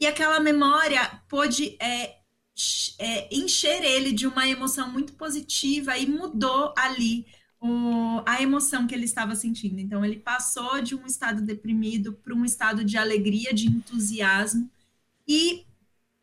E 0.00 0.06
aquela 0.06 0.40
memória 0.40 1.22
pôde 1.28 1.76
é, 1.80 2.18
é, 2.98 3.34
encher 3.34 3.84
ele 3.84 4.12
de 4.12 4.26
uma 4.26 4.48
emoção 4.48 4.90
muito 4.90 5.12
positiva 5.14 5.96
e 5.98 6.06
mudou 6.06 6.72
ali 6.76 7.26
o, 7.60 8.22
a 8.26 8.40
emoção 8.40 8.86
que 8.86 8.94
ele 8.94 9.04
estava 9.04 9.34
sentindo. 9.34 9.80
Então, 9.80 10.04
ele 10.04 10.16
passou 10.16 10.80
de 10.80 10.94
um 10.94 11.06
estado 11.06 11.42
deprimido 11.42 12.12
para 12.12 12.34
um 12.34 12.44
estado 12.44 12.84
de 12.84 12.96
alegria, 12.96 13.52
de 13.52 13.66
entusiasmo, 13.66 14.70
e 15.28 15.68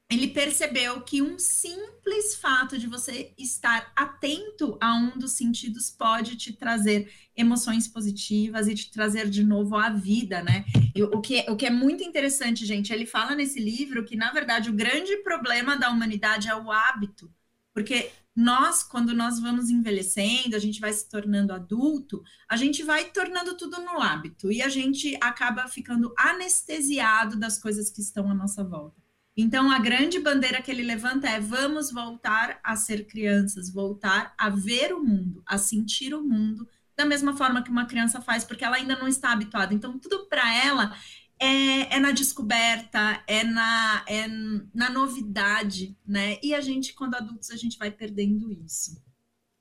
ele 0.09 0.27
percebeu 0.27 1.01
que 1.01 1.21
um 1.21 1.39
simples 1.39 2.35
fato 2.35 2.77
de 2.77 2.85
você 2.85 3.33
estar 3.37 3.91
atento 3.95 4.77
a 4.79 4.93
um 4.93 5.17
dos 5.17 5.31
sentidos 5.31 5.89
pode 5.89 6.35
te 6.35 6.53
trazer 6.53 7.11
emoções 7.35 7.87
positivas 7.87 8.67
e 8.67 8.75
te 8.75 8.91
trazer 8.91 9.29
de 9.29 9.43
novo 9.43 9.75
à 9.75 9.89
vida, 9.89 10.43
né? 10.43 10.63
E 10.95 11.01
o, 11.01 11.21
que, 11.21 11.43
o 11.49 11.55
que 11.55 11.65
é 11.65 11.71
muito 11.71 12.03
interessante, 12.03 12.65
gente, 12.65 12.93
ele 12.93 13.05
fala 13.05 13.35
nesse 13.35 13.59
livro 13.59 14.05
que, 14.05 14.15
na 14.15 14.31
verdade, 14.31 14.69
o 14.69 14.73
grande 14.73 15.17
problema 15.17 15.75
da 15.75 15.89
humanidade 15.89 16.47
é 16.47 16.55
o 16.55 16.71
hábito, 16.71 17.29
porque 17.75 18.09
nós, 18.33 18.83
quando 18.83 19.13
nós 19.13 19.37
vamos 19.37 19.69
envelhecendo, 19.69 20.55
a 20.55 20.59
gente 20.59 20.79
vai 20.79 20.93
se 20.93 21.09
tornando 21.09 21.53
adulto, 21.53 22.23
a 22.49 22.55
gente 22.55 22.83
vai 22.83 23.11
tornando 23.11 23.57
tudo 23.57 23.81
no 23.81 24.01
hábito 24.01 24.49
e 24.49 24.61
a 24.61 24.69
gente 24.69 25.17
acaba 25.21 25.67
ficando 25.67 26.13
anestesiado 26.17 27.37
das 27.37 27.59
coisas 27.59 27.91
que 27.91 27.99
estão 27.99 28.31
à 28.31 28.33
nossa 28.33 28.63
volta. 28.63 29.03
Então, 29.37 29.69
a 29.69 29.77
grande 29.77 30.19
bandeira 30.19 30.61
que 30.61 30.71
ele 30.71 30.83
levanta 30.83 31.27
é: 31.27 31.39
vamos 31.41 31.91
voltar 31.91 32.59
a 32.63 32.77
ser 32.77 33.05
crianças, 33.07 33.69
voltar 33.69 34.33
a 34.37 34.49
ver 34.49 34.93
o 34.93 35.03
mundo, 35.03 35.43
a 35.45 35.57
sentir 35.57 36.13
o 36.13 36.23
mundo 36.23 36.65
da 36.95 37.05
mesma 37.05 37.35
forma 37.35 37.61
que 37.61 37.69
uma 37.69 37.85
criança 37.85 38.21
faz, 38.21 38.45
porque 38.45 38.63
ela 38.63 38.77
ainda 38.77 38.95
não 38.97 39.07
está 39.07 39.33
habituada. 39.33 39.73
Então, 39.73 39.99
tudo 39.99 40.27
para 40.27 40.55
ela 40.63 40.95
é, 41.39 41.95
é, 41.95 41.99
na 41.99 42.11
descoberta, 42.11 43.23
é 43.27 43.43
na, 43.43 44.05
é 44.07 44.27
na 44.73 44.89
novidade, 44.89 45.97
né? 46.05 46.37
E 46.41 46.53
a 46.53 46.61
gente, 46.61 46.93
quando 46.93 47.15
adultos, 47.15 47.51
a 47.51 47.55
gente 47.55 47.77
vai 47.77 47.91
perdendo 47.91 48.51
isso. 48.51 49.03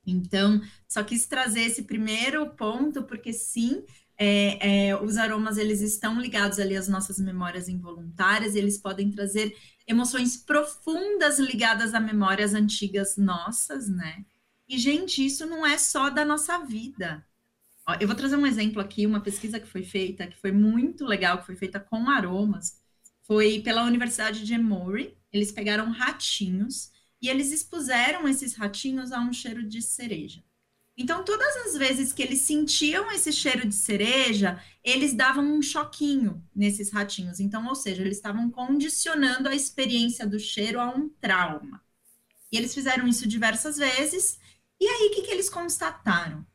Então, 0.05 0.61
só 0.87 1.03
quis 1.03 1.25
trazer 1.25 1.61
esse 1.61 1.83
primeiro 1.83 2.49
ponto, 2.51 3.03
porque 3.03 3.33
sim, 3.33 3.83
é, 4.17 4.87
é, 4.89 4.95
os 4.95 5.17
aromas 5.17 5.57
eles 5.57 5.81
estão 5.81 6.19
ligados 6.19 6.59
ali 6.59 6.75
às 6.77 6.87
nossas 6.87 7.19
memórias 7.19 7.67
involuntárias, 7.67 8.55
eles 8.55 8.77
podem 8.77 9.11
trazer 9.11 9.55
emoções 9.87 10.37
profundas 10.37 11.39
ligadas 11.39 11.93
a 11.93 11.99
memórias 11.99 12.53
antigas 12.53 13.17
nossas, 13.17 13.89
né? 13.89 14.25
E, 14.67 14.77
gente, 14.77 15.23
isso 15.25 15.45
não 15.45 15.65
é 15.65 15.77
só 15.77 16.09
da 16.09 16.25
nossa 16.25 16.59
vida. 16.59 17.23
Eu 17.99 18.07
vou 18.07 18.15
trazer 18.15 18.35
um 18.35 18.47
exemplo 18.47 18.81
aqui, 18.81 19.05
uma 19.05 19.21
pesquisa 19.21 19.59
que 19.59 19.67
foi 19.67 19.83
feita, 19.83 20.25
que 20.27 20.37
foi 20.37 20.51
muito 20.51 21.05
legal, 21.05 21.37
que 21.37 21.45
foi 21.45 21.55
feita 21.55 21.79
com 21.79 22.09
aromas, 22.09 22.81
foi 23.21 23.61
pela 23.61 23.83
Universidade 23.83 24.43
de 24.43 24.53
Emory. 24.53 25.15
Eles 25.31 25.51
pegaram 25.51 25.91
ratinhos 25.91 26.91
e 27.21 27.29
eles 27.29 27.51
expuseram 27.51 28.27
esses 28.27 28.55
ratinhos 28.55 29.11
a 29.11 29.19
um 29.19 29.31
cheiro 29.31 29.63
de 29.63 29.81
cereja. 29.81 30.43
Então, 30.97 31.25
todas 31.25 31.55
as 31.57 31.75
vezes 31.77 32.13
que 32.13 32.23
eles 32.23 32.41
sentiam 32.41 33.11
esse 33.11 33.31
cheiro 33.31 33.67
de 33.67 33.75
cereja, 33.75 34.61
eles 34.83 35.13
davam 35.13 35.43
um 35.43 35.61
choquinho 35.61 36.41
nesses 36.55 36.89
ratinhos. 36.89 37.39
Então, 37.39 37.67
ou 37.67 37.75
seja, 37.75 38.01
eles 38.01 38.17
estavam 38.17 38.49
condicionando 38.49 39.49
a 39.49 39.55
experiência 39.55 40.25
do 40.25 40.39
cheiro 40.39 40.79
a 40.79 40.89
um 40.89 41.09
trauma. 41.09 41.83
E 42.51 42.57
eles 42.57 42.73
fizeram 42.73 43.07
isso 43.07 43.27
diversas 43.27 43.77
vezes. 43.77 44.39
E 44.79 44.87
aí, 44.87 45.09
o 45.09 45.15
que, 45.15 45.23
que 45.23 45.31
eles 45.31 45.49
constataram? 45.49 46.45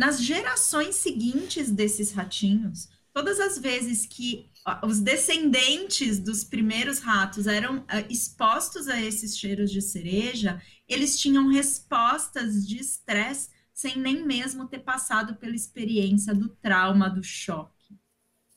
Nas 0.00 0.22
gerações 0.22 0.96
seguintes 0.96 1.70
desses 1.70 2.10
ratinhos, 2.10 2.88
todas 3.12 3.38
as 3.38 3.58
vezes 3.58 4.06
que 4.06 4.48
os 4.82 4.98
descendentes 4.98 6.18
dos 6.18 6.42
primeiros 6.42 7.00
ratos 7.00 7.46
eram 7.46 7.80
uh, 7.80 7.86
expostos 8.08 8.88
a 8.88 8.98
esses 8.98 9.36
cheiros 9.36 9.70
de 9.70 9.82
cereja, 9.82 10.58
eles 10.88 11.20
tinham 11.20 11.48
respostas 11.48 12.66
de 12.66 12.78
estresse 12.78 13.50
sem 13.74 13.98
nem 13.98 14.24
mesmo 14.24 14.66
ter 14.66 14.78
passado 14.78 15.34
pela 15.34 15.54
experiência 15.54 16.34
do 16.34 16.48
trauma, 16.48 17.10
do 17.10 17.22
choque. 17.22 17.94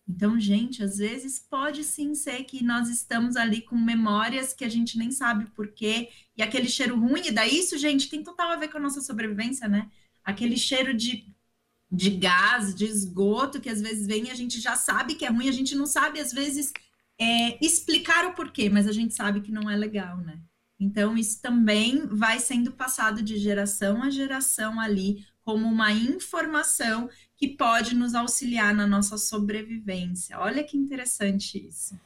Então, 0.07 0.39
gente, 0.39 0.81
às 0.81 0.97
vezes 0.97 1.39
pode 1.39 1.83
sim 1.83 2.15
ser 2.15 2.45
que 2.45 2.63
nós 2.63 2.87
estamos 2.87 3.35
ali 3.35 3.59
com 3.59 3.75
memórias 3.75 4.53
que 4.53 4.63
a 4.63 4.69
gente 4.69 4.97
nem 4.97 5.11
sabe 5.11 5.47
por 5.47 5.67
quê, 5.73 6.07
e 6.37 6.41
aquele 6.41 6.69
cheiro 6.69 6.97
ruim, 6.97 7.27
e 7.27 7.31
daí 7.31 7.59
isso, 7.59 7.77
gente, 7.77 8.09
tem 8.09 8.23
total 8.23 8.49
a 8.49 8.55
ver 8.55 8.69
com 8.69 8.77
a 8.77 8.81
nossa 8.81 9.01
sobrevivência, 9.01 9.67
né? 9.67 9.91
Aquele 10.23 10.57
cheiro 10.57 10.93
de, 10.93 11.25
de 11.91 12.09
gás, 12.11 12.73
de 12.73 12.85
esgoto, 12.85 13.59
que 13.59 13.69
às 13.69 13.81
vezes 13.81 14.07
vem 14.07 14.25
e 14.27 14.31
a 14.31 14.35
gente 14.35 14.59
já 14.59 14.75
sabe 14.75 15.15
que 15.15 15.25
é 15.25 15.29
ruim, 15.29 15.49
a 15.49 15.53
gente 15.53 15.75
não 15.75 15.85
sabe, 15.85 16.19
às 16.19 16.31
vezes, 16.31 16.71
é, 17.19 17.57
explicar 17.65 18.25
o 18.25 18.33
porquê, 18.33 18.69
mas 18.69 18.87
a 18.87 18.91
gente 18.91 19.13
sabe 19.13 19.41
que 19.41 19.51
não 19.51 19.69
é 19.69 19.75
legal, 19.75 20.17
né? 20.17 20.39
Então, 20.79 21.17
isso 21.17 21.41
também 21.41 22.05
vai 22.07 22.39
sendo 22.39 22.71
passado 22.71 23.21
de 23.21 23.37
geração 23.37 24.03
a 24.03 24.09
geração 24.09 24.79
ali, 24.79 25.25
como 25.41 25.67
uma 25.67 25.91
informação 25.91 27.09
que 27.35 27.49
pode 27.49 27.95
nos 27.95 28.15
auxiliar 28.15 28.73
na 28.73 28.87
nossa 28.87 29.17
sobrevivência. 29.17 30.39
Olha 30.39 30.63
que 30.63 30.77
interessante 30.77 31.67
isso. 31.67 31.99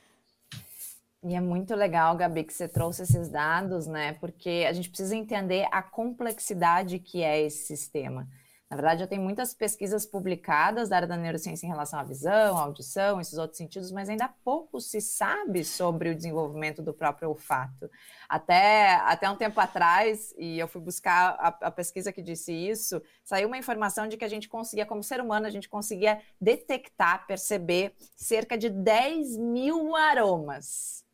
E 1.27 1.35
é 1.35 1.41
muito 1.41 1.75
legal, 1.75 2.15
Gabi, 2.15 2.45
que 2.45 2.53
você 2.53 2.69
trouxe 2.69 3.03
esses 3.03 3.27
dados, 3.27 3.85
né? 3.85 4.13
Porque 4.13 4.65
a 4.65 4.71
gente 4.71 4.87
precisa 4.87 5.13
entender 5.13 5.67
a 5.73 5.81
complexidade 5.81 6.99
que 6.99 7.21
é 7.21 7.41
esse 7.41 7.65
sistema. 7.65 8.25
Na 8.69 8.77
verdade, 8.77 9.01
já 9.01 9.07
tem 9.07 9.19
muitas 9.19 9.53
pesquisas 9.53 10.05
publicadas 10.05 10.87
da 10.87 10.95
área 10.95 11.07
da 11.07 11.17
neurociência 11.17 11.65
em 11.65 11.69
relação 11.69 11.99
à 11.99 12.03
visão, 12.03 12.57
à 12.57 12.61
audição, 12.61 13.19
esses 13.19 13.37
outros 13.37 13.57
sentidos, 13.57 13.91
mas 13.91 14.07
ainda 14.07 14.29
pouco 14.41 14.79
se 14.79 15.01
sabe 15.01 15.65
sobre 15.65 16.09
o 16.09 16.15
desenvolvimento 16.15 16.81
do 16.81 16.93
próprio 16.93 17.27
olfato. 17.27 17.91
Até, 18.29 18.95
até 18.95 19.29
um 19.29 19.35
tempo 19.35 19.59
atrás, 19.59 20.33
e 20.37 20.57
eu 20.57 20.67
fui 20.67 20.81
buscar 20.81 21.35
a, 21.39 21.47
a 21.67 21.71
pesquisa 21.71 22.13
que 22.13 22.21
disse 22.21 22.53
isso, 22.53 23.01
saiu 23.21 23.47
uma 23.47 23.57
informação 23.57 24.07
de 24.07 24.15
que 24.15 24.25
a 24.25 24.29
gente 24.29 24.47
conseguia, 24.47 24.85
como 24.85 25.03
ser 25.03 25.19
humano, 25.19 25.45
a 25.45 25.51
gente 25.51 25.67
conseguia 25.67 26.21
detectar, 26.39 27.27
perceber 27.27 27.93
cerca 28.15 28.57
de 28.57 28.69
10 28.69 29.37
mil 29.37 29.93
aromas. 29.93 31.06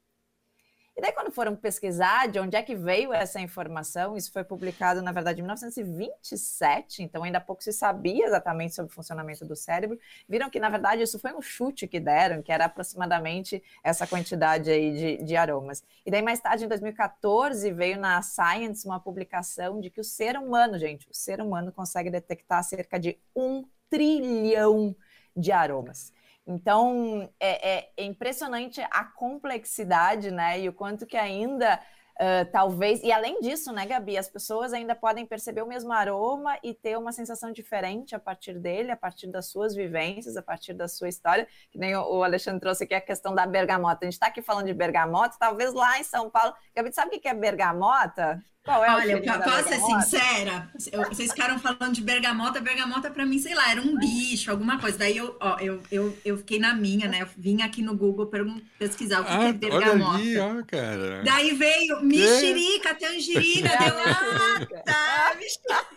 E 0.95 1.01
daí, 1.01 1.12
quando 1.12 1.31
foram 1.31 1.55
pesquisar 1.55 2.27
de 2.27 2.39
onde 2.39 2.55
é 2.55 2.62
que 2.62 2.75
veio 2.75 3.12
essa 3.12 3.41
informação, 3.41 4.15
isso 4.15 4.31
foi 4.31 4.43
publicado, 4.43 5.01
na 5.01 5.12
verdade, 5.12 5.39
em 5.39 5.41
1927, 5.41 7.01
então 7.01 7.23
ainda 7.23 7.41
pouco 7.41 7.63
se 7.63 7.73
sabia 7.73 8.27
exatamente 8.27 8.75
sobre 8.75 8.91
o 8.91 8.93
funcionamento 8.93 9.43
do 9.43 9.55
cérebro. 9.55 9.97
Viram 10.29 10.51
que, 10.51 10.59
na 10.59 10.69
verdade, 10.69 11.01
isso 11.01 11.17
foi 11.17 11.33
um 11.33 11.41
chute 11.41 11.88
que 11.88 12.00
deram, 12.00 12.43
que 12.43 12.51
era 12.51 12.65
aproximadamente 12.65 13.63
essa 13.83 14.05
quantidade 14.05 14.69
aí 14.69 14.93
de, 14.93 15.23
de 15.23 15.35
aromas. 15.35 15.83
E 16.05 16.12
daí, 16.12 16.21
mais 16.21 16.39
tarde, 16.39 16.65
em 16.65 16.67
2014, 16.67 17.71
veio 17.71 18.00
na 18.00 18.21
Science 18.21 18.85
uma 18.85 19.00
publicação 19.00 19.81
de 19.81 19.89
que 19.89 20.00
o 20.00 20.03
ser 20.03 20.38
humano, 20.38 20.77
gente, 20.77 21.09
o 21.09 21.13
ser 21.13 21.41
humano 21.41 21.71
consegue 21.71 22.12
detectar 22.12 22.63
cerca 22.63 23.00
de 23.00 23.17
um 23.35 23.65
trilhão 23.89 24.95
de 25.35 25.51
aromas. 25.51 26.13
Então, 26.45 27.29
é, 27.39 27.93
é, 27.97 28.03
impressionante 28.03 28.81
a 28.91 29.05
complexidade, 29.05 30.29
né? 30.29 30.59
E 30.59 30.67
o 30.67 30.73
quanto 30.73 31.05
que 31.05 31.15
ainda, 31.15 31.79
uh, 32.15 32.51
talvez... 32.51 33.01
E 33.01 33.13
além 33.13 33.39
disso, 33.39 33.71
né, 33.71 33.85
Gabi? 33.85 34.17
As 34.17 34.27
pessoas 34.27 34.73
ainda 34.73 34.93
podem 34.93 35.25
perceber 35.25 35.62
o 35.62 35.67
mesmo 35.67 35.93
aroma 35.93 36.59
e 36.62 36.73
ter 36.73 36.97
uma 36.97 37.13
sensação 37.13 37.51
diferente 37.53 38.13
a 38.13 38.19
partir 38.19 38.59
dele, 38.59 38.91
a 38.91 38.97
partir 38.97 39.27
das 39.27 39.47
suas 39.47 39.73
vivências, 39.73 40.35
a 40.35 40.41
partir 40.41 40.73
da 40.73 40.88
sua 40.88 41.07
história. 41.07 41.47
Que 41.71 41.79
nem 41.79 41.95
o 41.95 42.23
Alexandre 42.23 42.59
trouxe 42.59 42.83
aqui 42.83 42.93
a 42.93 43.00
questão 43.00 43.33
da 43.33 43.45
bergamota. 43.45 44.00
A 44.01 44.05
gente 44.05 44.13
está 44.13 44.27
aqui 44.27 44.41
falando 44.41 44.65
de 44.65 44.73
bergamota, 44.73 45.38
talvez 45.39 45.73
lá 45.73 45.97
em 45.97 46.03
São 46.03 46.29
Paulo... 46.29 46.53
Gabi, 46.75 46.91
sabe 46.93 47.15
o 47.15 47.19
que 47.21 47.27
é 47.27 47.33
bergamota? 47.33 48.43
Qual 48.63 48.84
é 48.84 48.96
Olha, 48.96 49.12
eu 49.12 49.22
posso 49.22 49.67
ser 49.67 49.79
sincera? 49.82 50.70
Eu, 50.89 51.03
vocês 51.10 51.32
ficaram 51.32 51.60
falando 51.60 51.93
de 51.93 52.01
bergamota, 52.01 52.62
bergamota 52.62 53.12
para 53.12 53.25
mim, 53.25 53.38
sei 53.38 53.53
lá, 53.53 53.70
era 53.70 53.82
um 53.82 53.98
bicho, 53.98 54.50
alguma 54.50 54.79
coisa. 54.79 54.98
Daí 54.98 55.17
eu, 55.17 55.36
ó, 55.41 55.60
eu, 55.60 55.82
eu, 55.91 56.17
eu 56.24 56.38
fiquei 56.38 56.60
na 56.60 56.74
minha, 56.74 57.10
né? 57.10 57.24
Eu 57.24 57.27
vim 57.38 57.62
aqui 57.62 57.82
no 57.82 57.93
Google 57.93 58.32
pesquisar 58.79 59.20
o 59.20 59.25
que, 59.25 59.32
ah, 59.32 59.39
que 59.39 59.46
é 59.48 59.53
bergamota. 59.53 60.12
Olha 60.12 60.15
ali, 60.15 60.39
ó, 60.39 60.63
cara. 60.65 61.24
Daí 61.24 61.53
veio 61.53 62.01
mexerica, 62.03 62.96
tangerina, 62.96 63.67
deu, 63.75 63.98
ah, 64.00 64.84
tá, 64.86 65.36
mexerica. 65.36 65.92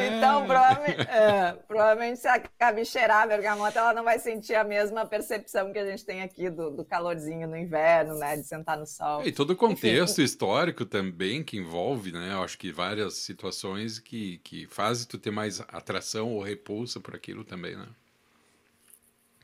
Então, 0.00 0.44
é. 0.44 0.46
provavelmente, 0.46 1.00
é, 1.08 1.52
provavelmente 1.66 2.20
se 2.20 2.28
a 2.28 2.42
Gabi 2.58 2.84
cheirar 2.84 3.22
a 3.22 3.26
bergamota, 3.26 3.78
ela 3.78 3.94
não 3.94 4.04
vai 4.04 4.18
sentir 4.18 4.54
a 4.54 4.64
mesma 4.64 5.06
percepção 5.06 5.72
que 5.72 5.78
a 5.78 5.86
gente 5.86 6.04
tem 6.04 6.22
aqui 6.22 6.50
do, 6.50 6.70
do 6.70 6.84
calorzinho 6.84 7.48
no 7.48 7.56
inverno, 7.56 8.14
né? 8.18 8.36
De 8.36 8.44
sentar 8.44 8.76
no 8.78 8.86
sol. 8.86 9.24
E 9.24 9.32
todo 9.32 9.50
o 9.50 9.56
contexto 9.56 10.14
Enfim. 10.14 10.24
histórico 10.24 10.84
também 10.84 11.42
que 11.42 11.56
envolve, 11.56 12.12
né? 12.12 12.32
Eu 12.32 12.42
acho 12.42 12.58
que 12.58 12.72
várias 12.72 13.14
situações 13.14 13.98
que, 13.98 14.38
que 14.38 14.66
fazem 14.66 15.06
tu 15.06 15.18
ter 15.18 15.30
mais 15.30 15.60
atração 15.60 16.32
ou 16.32 16.42
repulsa 16.42 17.00
por 17.00 17.14
aquilo 17.14 17.44
também, 17.44 17.76
né? 17.76 17.86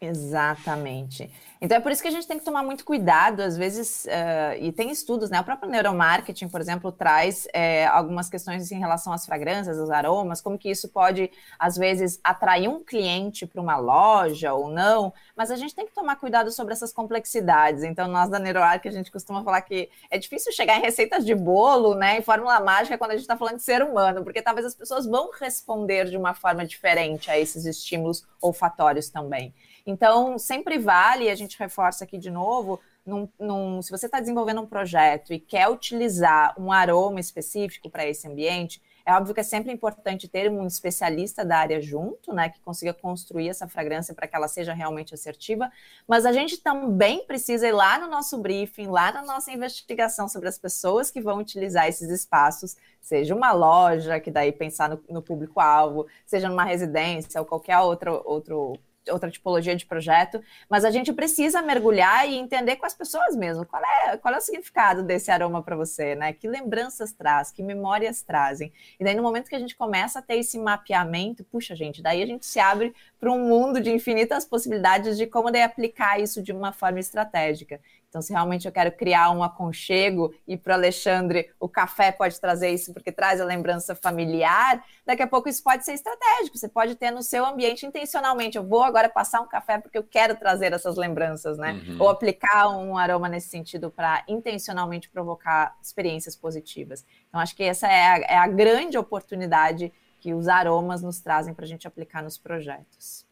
Exatamente. 0.02 1.30
Então 1.60 1.76
é 1.76 1.80
por 1.80 1.92
isso 1.92 2.02
que 2.02 2.08
a 2.08 2.10
gente 2.10 2.26
tem 2.26 2.36
que 2.36 2.44
tomar 2.44 2.64
muito 2.64 2.84
cuidado, 2.84 3.40
às 3.40 3.56
vezes, 3.56 4.04
uh, 4.06 4.58
e 4.58 4.72
tem 4.72 4.90
estudos, 4.90 5.30
né? 5.30 5.40
O 5.40 5.44
próprio 5.44 5.70
neuromarketing, 5.70 6.48
por 6.48 6.60
exemplo, 6.60 6.90
traz 6.90 7.46
é, 7.52 7.86
algumas 7.86 8.28
questões 8.28 8.72
em 8.72 8.80
relação 8.80 9.12
às 9.12 9.24
fragrâncias, 9.24 9.78
aos 9.78 9.88
aromas, 9.88 10.40
como 10.40 10.58
que 10.58 10.68
isso 10.68 10.88
pode, 10.88 11.30
às 11.56 11.76
vezes, 11.76 12.18
atrair 12.24 12.68
um 12.68 12.82
cliente 12.82 13.46
para 13.46 13.60
uma 13.60 13.76
loja 13.76 14.52
ou 14.52 14.68
não, 14.68 15.14
mas 15.36 15.52
a 15.52 15.56
gente 15.56 15.72
tem 15.72 15.86
que 15.86 15.94
tomar 15.94 16.16
cuidado 16.16 16.50
sobre 16.50 16.72
essas 16.72 16.92
complexidades. 16.92 17.84
Então, 17.84 18.08
nós 18.08 18.28
da 18.28 18.40
NeuroArc, 18.40 18.88
a 18.88 18.90
gente 18.90 19.12
costuma 19.12 19.44
falar 19.44 19.62
que 19.62 19.88
é 20.10 20.18
difícil 20.18 20.52
chegar 20.52 20.78
em 20.78 20.82
receitas 20.82 21.24
de 21.24 21.32
bolo, 21.32 21.94
né? 21.94 22.18
Em 22.18 22.22
fórmula 22.22 22.58
mágica, 22.58 22.98
quando 22.98 23.12
a 23.12 23.14
gente 23.14 23.22
está 23.22 23.36
falando 23.36 23.58
de 23.58 23.62
ser 23.62 23.84
humano, 23.84 24.24
porque 24.24 24.42
talvez 24.42 24.66
as 24.66 24.74
pessoas 24.74 25.06
vão 25.06 25.30
responder 25.30 26.10
de 26.10 26.16
uma 26.16 26.34
forma 26.34 26.66
diferente 26.66 27.30
a 27.30 27.38
esses 27.38 27.64
estímulos 27.66 28.26
olfatórios 28.40 29.08
também. 29.08 29.54
Então, 29.86 30.38
sempre 30.38 30.78
vale, 30.78 31.28
a 31.28 31.34
gente 31.34 31.58
reforça 31.58 32.04
aqui 32.04 32.18
de 32.18 32.30
novo, 32.30 32.80
num, 33.04 33.28
num, 33.38 33.82
se 33.82 33.90
você 33.90 34.06
está 34.06 34.20
desenvolvendo 34.20 34.60
um 34.60 34.66
projeto 34.66 35.32
e 35.32 35.40
quer 35.40 35.68
utilizar 35.68 36.54
um 36.58 36.70
aroma 36.70 37.18
específico 37.18 37.90
para 37.90 38.06
esse 38.06 38.28
ambiente, 38.28 38.80
é 39.04 39.12
óbvio 39.14 39.34
que 39.34 39.40
é 39.40 39.44
sempre 39.44 39.72
importante 39.72 40.28
ter 40.28 40.48
um 40.48 40.64
especialista 40.64 41.44
da 41.44 41.58
área 41.58 41.80
junto, 41.80 42.32
né, 42.32 42.48
que 42.48 42.60
consiga 42.60 42.94
construir 42.94 43.48
essa 43.48 43.66
fragrância 43.66 44.14
para 44.14 44.28
que 44.28 44.36
ela 44.36 44.46
seja 44.46 44.72
realmente 44.72 45.12
assertiva, 45.12 45.70
mas 46.06 46.24
a 46.24 46.32
gente 46.32 46.58
também 46.58 47.26
precisa 47.26 47.66
ir 47.66 47.72
lá 47.72 47.98
no 47.98 48.06
nosso 48.06 48.38
briefing, 48.38 48.86
lá 48.86 49.12
na 49.12 49.22
nossa 49.22 49.50
investigação 49.50 50.28
sobre 50.28 50.48
as 50.48 50.56
pessoas 50.56 51.10
que 51.10 51.20
vão 51.20 51.38
utilizar 51.38 51.88
esses 51.88 52.08
espaços, 52.08 52.76
seja 53.00 53.34
uma 53.34 53.50
loja, 53.52 54.20
que 54.20 54.30
daí 54.30 54.52
pensar 54.52 54.88
no, 54.88 55.02
no 55.10 55.20
público-alvo, 55.20 56.06
seja 56.24 56.48
numa 56.48 56.64
residência 56.64 57.40
ou 57.40 57.46
qualquer 57.46 57.78
outro, 57.80 58.22
outro 58.24 58.78
outra 59.10 59.30
tipologia 59.30 59.74
de 59.74 59.86
projeto, 59.86 60.42
mas 60.68 60.84
a 60.84 60.90
gente 60.90 61.12
precisa 61.12 61.62
mergulhar 61.62 62.28
e 62.28 62.36
entender 62.36 62.76
com 62.76 62.86
as 62.86 62.94
pessoas 62.94 63.34
mesmo 63.34 63.66
qual 63.66 63.82
é, 63.82 64.16
qual 64.16 64.34
é 64.34 64.38
o 64.38 64.40
significado 64.40 65.02
desse 65.02 65.30
aroma 65.30 65.62
para 65.62 65.76
você, 65.76 66.14
né? 66.14 66.32
Que 66.32 66.46
lembranças 66.46 67.12
traz, 67.12 67.50
que 67.50 67.62
memórias 67.62 68.22
trazem. 68.22 68.72
E 68.98 69.04
daí, 69.04 69.14
no 69.14 69.22
momento 69.22 69.48
que 69.48 69.56
a 69.56 69.58
gente 69.58 69.76
começa 69.76 70.18
a 70.18 70.22
ter 70.22 70.36
esse 70.36 70.58
mapeamento, 70.58 71.44
puxa, 71.44 71.74
gente, 71.74 72.02
daí 72.02 72.22
a 72.22 72.26
gente 72.26 72.46
se 72.46 72.60
abre 72.60 72.94
para 73.18 73.30
um 73.30 73.48
mundo 73.48 73.80
de 73.80 73.90
infinitas 73.90 74.44
possibilidades 74.44 75.16
de 75.16 75.26
como 75.26 75.50
daí 75.50 75.62
aplicar 75.62 76.20
isso 76.20 76.42
de 76.42 76.52
uma 76.52 76.72
forma 76.72 77.00
estratégica. 77.00 77.80
Então, 78.12 78.20
se 78.20 78.30
realmente 78.30 78.66
eu 78.66 78.72
quero 78.72 78.92
criar 78.92 79.30
um 79.30 79.42
aconchego 79.42 80.34
e 80.46 80.54
para 80.54 80.72
o 80.72 80.74
Alexandre 80.74 81.50
o 81.58 81.66
café 81.66 82.12
pode 82.12 82.38
trazer 82.38 82.68
isso 82.68 82.92
porque 82.92 83.10
traz 83.10 83.40
a 83.40 83.44
lembrança 83.46 83.94
familiar, 83.94 84.84
daqui 85.06 85.22
a 85.22 85.26
pouco 85.26 85.48
isso 85.48 85.62
pode 85.62 85.82
ser 85.82 85.94
estratégico. 85.94 86.58
Você 86.58 86.68
pode 86.68 86.94
ter 86.94 87.10
no 87.10 87.22
seu 87.22 87.42
ambiente 87.46 87.86
intencionalmente. 87.86 88.58
Eu 88.58 88.68
vou 88.68 88.82
agora 88.82 89.08
passar 89.08 89.40
um 89.40 89.48
café 89.48 89.78
porque 89.78 89.96
eu 89.96 90.04
quero 90.04 90.36
trazer 90.36 90.74
essas 90.74 90.94
lembranças, 90.94 91.56
né? 91.56 91.72
Uhum. 91.72 91.96
Ou 92.00 92.10
aplicar 92.10 92.68
um 92.68 92.98
aroma 92.98 93.30
nesse 93.30 93.48
sentido 93.48 93.90
para 93.90 94.22
intencionalmente 94.28 95.08
provocar 95.08 95.74
experiências 95.82 96.36
positivas. 96.36 97.06
Então, 97.30 97.40
acho 97.40 97.56
que 97.56 97.62
essa 97.62 97.88
é 97.88 98.04
a, 98.04 98.18
é 98.18 98.36
a 98.36 98.46
grande 98.46 98.98
oportunidade 98.98 99.90
que 100.20 100.34
os 100.34 100.48
aromas 100.48 101.00
nos 101.00 101.18
trazem 101.18 101.54
para 101.54 101.64
a 101.64 101.68
gente 101.68 101.88
aplicar 101.88 102.22
nos 102.22 102.36
projetos. 102.36 103.24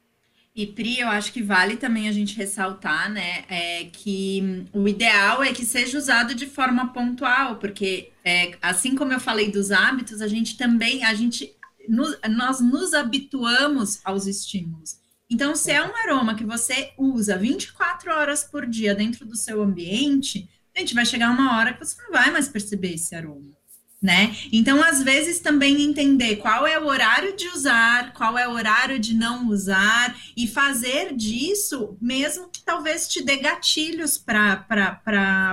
E 0.54 0.66
Pri, 0.66 0.98
eu 0.98 1.08
acho 1.08 1.32
que 1.32 1.42
vale 1.42 1.76
também 1.76 2.08
a 2.08 2.12
gente 2.12 2.36
ressaltar, 2.36 3.10
né, 3.10 3.44
é 3.48 3.84
que 3.84 4.66
o 4.72 4.88
ideal 4.88 5.42
é 5.42 5.52
que 5.52 5.64
seja 5.64 5.96
usado 5.96 6.34
de 6.34 6.46
forma 6.46 6.92
pontual, 6.92 7.56
porque 7.56 8.10
é, 8.24 8.58
assim 8.60 8.96
como 8.96 9.12
eu 9.12 9.20
falei 9.20 9.50
dos 9.50 9.70
hábitos, 9.70 10.20
a 10.20 10.26
gente 10.26 10.56
também, 10.56 11.04
a 11.04 11.14
gente, 11.14 11.54
nós 11.88 12.60
nos 12.60 12.94
habituamos 12.94 14.00
aos 14.04 14.26
estímulos. 14.26 14.98
Então, 15.30 15.54
se 15.54 15.70
é 15.70 15.80
um 15.80 15.94
aroma 15.94 16.34
que 16.34 16.44
você 16.44 16.92
usa 16.98 17.38
24 17.38 18.12
horas 18.12 18.42
por 18.42 18.66
dia 18.66 18.92
dentro 18.92 19.24
do 19.24 19.36
seu 19.36 19.62
ambiente, 19.62 20.48
a 20.74 20.80
gente 20.80 20.94
vai 20.94 21.06
chegar 21.06 21.30
uma 21.30 21.56
hora 21.56 21.72
que 21.72 21.84
você 21.84 22.02
não 22.02 22.10
vai 22.10 22.32
mais 22.32 22.48
perceber 22.48 22.94
esse 22.94 23.14
aroma 23.14 23.59
né? 24.02 24.34
Então, 24.50 24.82
às 24.82 25.02
vezes, 25.02 25.40
também 25.40 25.82
entender 25.82 26.36
qual 26.36 26.66
é 26.66 26.78
o 26.78 26.86
horário 26.86 27.36
de 27.36 27.46
usar, 27.48 28.14
qual 28.14 28.38
é 28.38 28.48
o 28.48 28.52
horário 28.52 28.98
de 28.98 29.14
não 29.14 29.48
usar, 29.48 30.16
e 30.34 30.46
fazer 30.46 31.14
disso, 31.14 31.98
mesmo 32.00 32.48
que 32.48 32.62
talvez 32.62 33.06
te 33.06 33.22
dê 33.22 33.36
gatilhos 33.36 34.16
para 34.16 34.64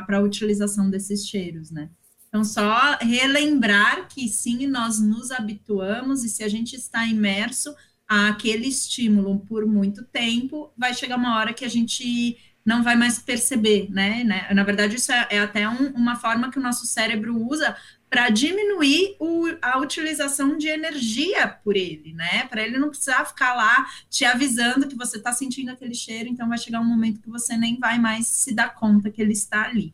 a 0.08 0.20
utilização 0.20 0.90
desses 0.90 1.28
cheiros, 1.28 1.72
né? 1.72 1.90
Então, 2.30 2.44
só 2.44 2.98
relembrar 3.02 4.08
que 4.08 4.28
sim, 4.30 4.66
nós 4.68 5.00
nos 5.00 5.32
habituamos, 5.32 6.24
e 6.24 6.30
se 6.30 6.44
a 6.44 6.48
gente 6.48 6.76
está 6.76 7.06
imerso 7.06 7.76
àquele 8.08 8.68
estímulo 8.68 9.40
por 9.40 9.66
muito 9.66 10.06
tempo, 10.06 10.72
vai 10.78 10.94
chegar 10.94 11.18
uma 11.18 11.38
hora 11.38 11.54
que 11.54 11.66
a 11.66 11.70
gente 11.70 12.38
não 12.66 12.84
vai 12.84 12.98
mais 12.98 13.18
perceber, 13.18 13.88
né? 13.90 14.26
Na 14.54 14.64
verdade, 14.64 14.98
isso 14.98 15.10
é, 15.10 15.28
é 15.32 15.40
até 15.40 15.68
um, 15.70 15.88
uma 15.92 16.18
forma 16.18 16.52
que 16.52 16.60
o 16.60 16.62
nosso 16.62 16.86
cérebro 16.86 17.36
usa 17.50 17.78
para 18.10 18.30
diminuir 18.30 19.16
o, 19.20 19.48
a 19.62 19.80
utilização 19.80 20.58
de 20.58 20.68
energia 20.68 21.48
por 21.48 21.76
ele, 21.76 22.14
né? 22.14 22.46
Para 22.48 22.62
ele 22.62 22.78
não 22.78 22.90
precisar 22.90 23.26
ficar 23.26 23.54
lá 23.54 23.86
te 24.10 24.24
avisando 24.24 24.88
que 24.88 24.96
você 24.96 25.18
está 25.18 25.34
sentindo 25.34 25.72
aquele 25.72 25.94
cheiro, 25.94 26.30
então 26.30 26.48
vai 26.48 26.58
chegar 26.58 26.80
um 26.80 26.86
momento 26.86 27.22
que 27.22 27.30
você 27.30 27.58
nem 27.58 27.78
vai 27.78 28.00
mais 28.00 28.28
se 28.28 28.54
dar 28.54 28.74
conta 28.74 29.12
que 29.12 29.22
ele 29.22 29.34
está 29.34 29.64
ali. 29.64 29.94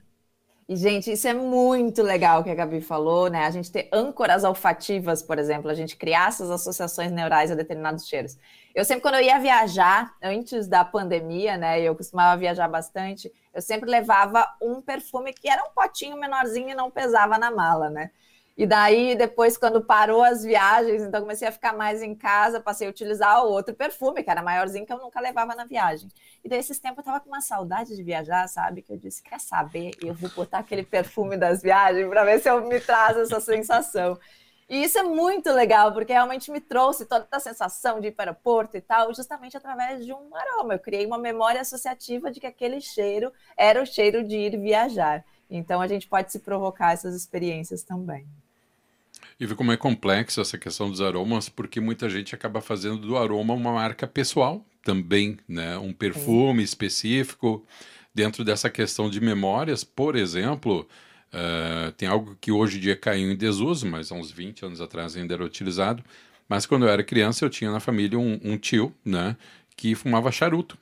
E, 0.68 0.78
gente, 0.78 1.12
isso 1.12 1.28
é 1.28 1.34
muito 1.34 2.02
legal 2.02 2.42
que 2.42 2.50
a 2.50 2.56
Gabi 2.56 2.80
falou, 2.80 3.30
né? 3.30 3.46
A 3.46 3.52
gente 3.52 3.70
ter 3.70 3.90
âncoras 3.92 4.46
olfativas, 4.46 5.22
por 5.22 5.38
exemplo, 5.38 5.70
a 5.70 5.74
gente 5.74 5.98
criar 5.98 6.30
essas 6.30 6.50
associações 6.50 7.12
neurais 7.12 7.52
a 7.52 7.56
determinados 7.56 8.08
cheiros. 8.08 8.38
Eu 8.74 8.86
sempre, 8.86 9.02
quando 9.02 9.16
eu 9.16 9.22
ia 9.22 9.40
viajar, 9.40 10.14
antes 10.22 10.68
da 10.68 10.86
pandemia, 10.86 11.58
né? 11.58 11.82
Eu 11.82 11.96
costumava 11.96 12.40
viajar 12.40 12.70
bastante, 12.70 13.32
eu 13.54 13.62
sempre 13.62 13.90
levava 13.90 14.48
um 14.62 14.82
perfume 14.82 15.34
que 15.34 15.50
era 15.50 15.62
um 15.64 15.74
potinho 15.74 16.18
menorzinho 16.18 16.70
e 16.70 16.76
não 16.76 16.90
pesava 16.90 17.38
na 17.38 17.52
mala, 17.52 17.90
né? 17.90 18.12
E 18.56 18.68
daí, 18.68 19.16
depois, 19.16 19.58
quando 19.58 19.84
parou 19.84 20.24
as 20.24 20.44
viagens, 20.44 21.02
então 21.02 21.22
comecei 21.22 21.48
a 21.48 21.52
ficar 21.52 21.74
mais 21.74 22.04
em 22.04 22.14
casa, 22.14 22.62
passei 22.62 22.86
a 22.86 22.90
utilizar 22.92 23.44
outro 23.44 23.74
perfume, 23.74 24.24
que 24.24 24.30
era 24.30 24.44
maiorzinho, 24.44 24.86
que 24.86 24.94
eu 24.94 25.00
nunca 25.00 25.20
levava 25.20 25.56
na 25.56 25.66
viagem. 25.66 26.08
E 26.44 26.48
daí, 26.48 26.60
esses 26.60 26.78
tempos, 26.78 27.00
eu 27.00 27.04
tava 27.06 27.20
com 27.20 27.30
uma 27.30 27.42
saudade 27.42 27.96
de 27.96 28.04
viajar, 28.04 28.48
sabe? 28.48 28.84
Que 28.84 28.94
eu 28.94 28.98
disse, 28.98 29.24
quer 29.24 29.40
saber? 29.40 29.92
Eu 30.04 30.14
vou 30.14 30.30
botar 30.30 30.60
aquele 30.60 30.84
perfume 30.84 31.36
das 31.36 31.64
viagens 31.64 32.08
para 32.08 32.24
ver 32.24 32.40
se 32.40 32.50
eu 32.50 32.64
me 32.64 32.80
traz 32.80 33.18
essa 33.18 33.40
sensação. 33.40 34.20
E 34.70 34.84
isso 34.84 35.00
é 35.00 35.04
muito 35.04 35.52
legal, 35.52 35.92
porque 35.92 36.14
realmente 36.14 36.52
me 36.52 36.62
trouxe 36.62 37.06
toda 37.06 37.28
a 37.32 37.40
sensação 37.40 38.00
de 38.00 38.10
ir 38.10 38.12
para 38.12 38.30
o 38.30 38.34
aeroporto 38.34 38.78
e 38.78 38.82
tal, 38.82 39.14
justamente 39.16 39.58
através 39.58 40.06
de 40.06 40.14
um 40.14 40.36
aroma. 40.36 40.76
Eu 40.76 40.80
criei 40.80 41.06
uma 41.08 41.18
memória 41.18 41.60
associativa 41.62 42.32
de 42.32 42.40
que 42.40 42.48
aquele 42.48 42.80
cheiro 42.80 43.34
era 43.58 43.82
o 43.82 43.86
cheiro 43.86 44.24
de 44.24 44.38
ir 44.38 44.60
viajar. 44.60 45.26
Então, 45.50 45.82
a 45.82 45.88
gente 45.88 46.08
pode 46.08 46.32
se 46.32 46.40
provocar 46.40 46.94
essas 46.94 47.16
experiências 47.16 47.84
também. 47.84 48.28
E 49.44 49.46
ver 49.46 49.56
como 49.56 49.74
é 49.74 49.76
complexa 49.76 50.40
essa 50.40 50.58
questão 50.58 50.90
dos 50.90 51.02
aromas, 51.02 51.50
porque 51.50 51.82
muita 51.82 52.10
gente 52.10 52.34
acaba 52.34 52.62
fazendo 52.62 53.00
do 53.00 53.18
aroma 53.18 53.54
uma 53.54 53.74
marca 53.74 54.08
pessoal 54.08 54.66
também, 54.82 55.38
né? 55.46 55.78
Um 55.78 55.92
perfume 55.92 56.60
Sim. 56.60 56.64
específico. 56.64 57.68
Dentro 58.16 58.46
dessa 58.46 58.70
questão 58.70 59.10
de 59.10 59.20
memórias, 59.20 59.84
por 59.84 60.16
exemplo, 60.16 60.88
uh, 61.34 61.92
tem 61.92 62.08
algo 62.08 62.38
que 62.40 62.54
hoje 62.54 62.78
em 62.78 62.80
dia 62.80 62.96
caiu 62.96 63.34
em 63.34 63.36
desuso, 63.36 63.86
mas 63.86 64.14
há 64.14 64.16
uns 64.16 64.32
20 64.32 64.64
anos 64.64 64.80
atrás 64.80 65.18
ainda 65.18 65.34
era 65.34 65.44
utilizado. 65.44 66.02
Mas 66.48 66.66
quando 66.66 66.86
eu 66.86 66.90
era 66.90 67.04
criança, 67.04 67.44
eu 67.44 67.50
tinha 67.50 67.70
na 67.70 67.82
família 67.82 68.18
um, 68.18 68.40
um 68.42 68.58
tio, 68.58 68.96
né? 69.04 69.36
Que 69.76 69.94
fumava 69.94 70.32
charuto. 70.32 70.78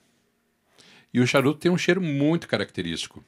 E 1.11 1.19
o 1.19 1.25
charuto 1.25 1.59
tem 1.59 1.71
um 1.71 1.79
cheiro 1.79 1.99
muito 1.99 2.47
característico. 2.47 3.25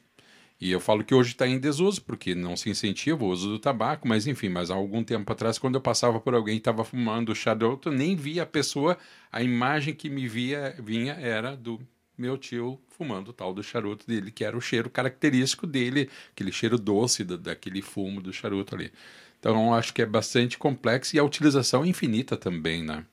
E 0.63 0.71
eu 0.71 0.79
falo 0.79 1.03
que 1.03 1.13
hoje 1.13 1.33
está 1.33 1.45
em 1.45 1.59
desuso, 1.59 2.01
porque 2.01 2.33
não 2.33 2.55
se 2.55 2.69
incentiva 2.69 3.21
o 3.21 3.27
uso 3.27 3.49
do 3.49 3.59
tabaco, 3.59 4.07
mas 4.07 4.27
enfim, 4.27 4.47
mas 4.47 4.71
há 4.71 4.73
algum 4.73 5.03
tempo 5.03 5.29
atrás, 5.29 5.59
quando 5.59 5.75
eu 5.75 5.81
passava 5.81 6.21
por 6.21 6.33
alguém 6.33 6.55
que 6.55 6.61
estava 6.61 6.85
fumando 6.85 7.35
charuto, 7.35 7.91
nem 7.91 8.15
via 8.15 8.43
a 8.43 8.45
pessoa, 8.45 8.97
a 9.29 9.43
imagem 9.43 9.93
que 9.93 10.09
me 10.09 10.25
via 10.25 10.73
vinha 10.81 11.15
era 11.15 11.53
do 11.53 11.81
meu 12.17 12.37
tio 12.37 12.79
fumando 12.87 13.31
o 13.31 13.33
tal 13.33 13.53
do 13.53 13.61
charuto 13.61 14.07
dele, 14.07 14.31
que 14.31 14.45
era 14.45 14.55
o 14.55 14.61
cheiro 14.61 14.89
característico 14.89 15.67
dele, 15.67 16.09
aquele 16.31 16.53
cheiro 16.53 16.77
doce 16.77 17.25
da, 17.25 17.35
daquele 17.35 17.81
fumo 17.81 18.21
do 18.21 18.31
charuto 18.31 18.73
ali. 18.73 18.89
Então, 19.37 19.73
acho 19.73 19.93
que 19.93 20.01
é 20.01 20.05
bastante 20.05 20.57
complexo 20.57 21.13
e 21.13 21.19
a 21.19 21.25
utilização 21.25 21.83
é 21.83 21.89
infinita 21.89 22.37
também, 22.37 22.81
né? 22.81 23.05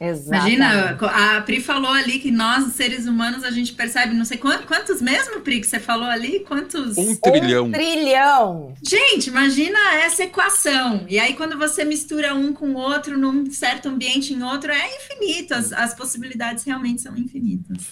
Exatamente. 0.00 0.56
Imagina, 0.56 1.36
a 1.36 1.42
Pri 1.42 1.60
falou 1.60 1.90
ali 1.90 2.18
que 2.18 2.30
nós, 2.30 2.72
seres 2.72 3.06
humanos, 3.06 3.44
a 3.44 3.50
gente 3.50 3.74
percebe, 3.74 4.14
não 4.14 4.24
sei 4.24 4.38
quantos, 4.38 4.64
quantos 4.64 5.02
mesmo, 5.02 5.40
Pri, 5.40 5.60
que 5.60 5.66
você 5.66 5.78
falou 5.78 6.06
ali? 6.06 6.40
Quantos? 6.40 6.96
Um 6.96 7.14
trilhão. 7.14 7.66
Um 7.66 7.70
trilhão. 7.70 8.74
Gente, 8.82 9.28
imagina 9.28 9.78
essa 9.96 10.24
equação. 10.24 11.04
E 11.06 11.18
aí, 11.18 11.34
quando 11.34 11.58
você 11.58 11.84
mistura 11.84 12.34
um 12.34 12.54
com 12.54 12.70
o 12.70 12.76
outro, 12.78 13.18
num 13.18 13.50
certo 13.50 13.90
ambiente, 13.90 14.32
em 14.32 14.42
outro, 14.42 14.72
é 14.72 14.96
infinito. 14.96 15.52
As, 15.52 15.70
as 15.70 15.92
possibilidades 15.92 16.64
realmente 16.64 17.02
são 17.02 17.14
infinitas. 17.18 17.88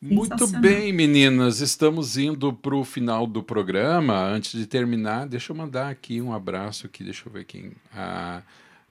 Muito 0.00 0.48
bem, 0.58 0.92
meninas. 0.92 1.60
Estamos 1.60 2.16
indo 2.16 2.52
para 2.52 2.74
o 2.74 2.84
final 2.84 3.24
do 3.24 3.40
programa. 3.40 4.20
Antes 4.20 4.58
de 4.58 4.66
terminar, 4.66 5.28
deixa 5.28 5.52
eu 5.52 5.56
mandar 5.56 5.88
aqui 5.90 6.20
um 6.20 6.32
abraço 6.32 6.86
aqui. 6.86 7.04
Deixa 7.04 7.28
eu 7.28 7.32
ver 7.32 7.44
quem. 7.44 7.70
A 7.94 8.42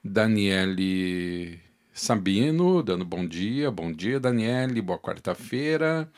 Daniele 0.01 1.59
Sabino, 1.93 2.81
dando 2.81 3.03
bom 3.03 3.25
dia. 3.25 3.69
Bom 3.69 3.91
dia, 3.91 4.19
Daniele. 4.19 4.81
Boa 4.81 4.97
quarta-feira. 4.97 6.09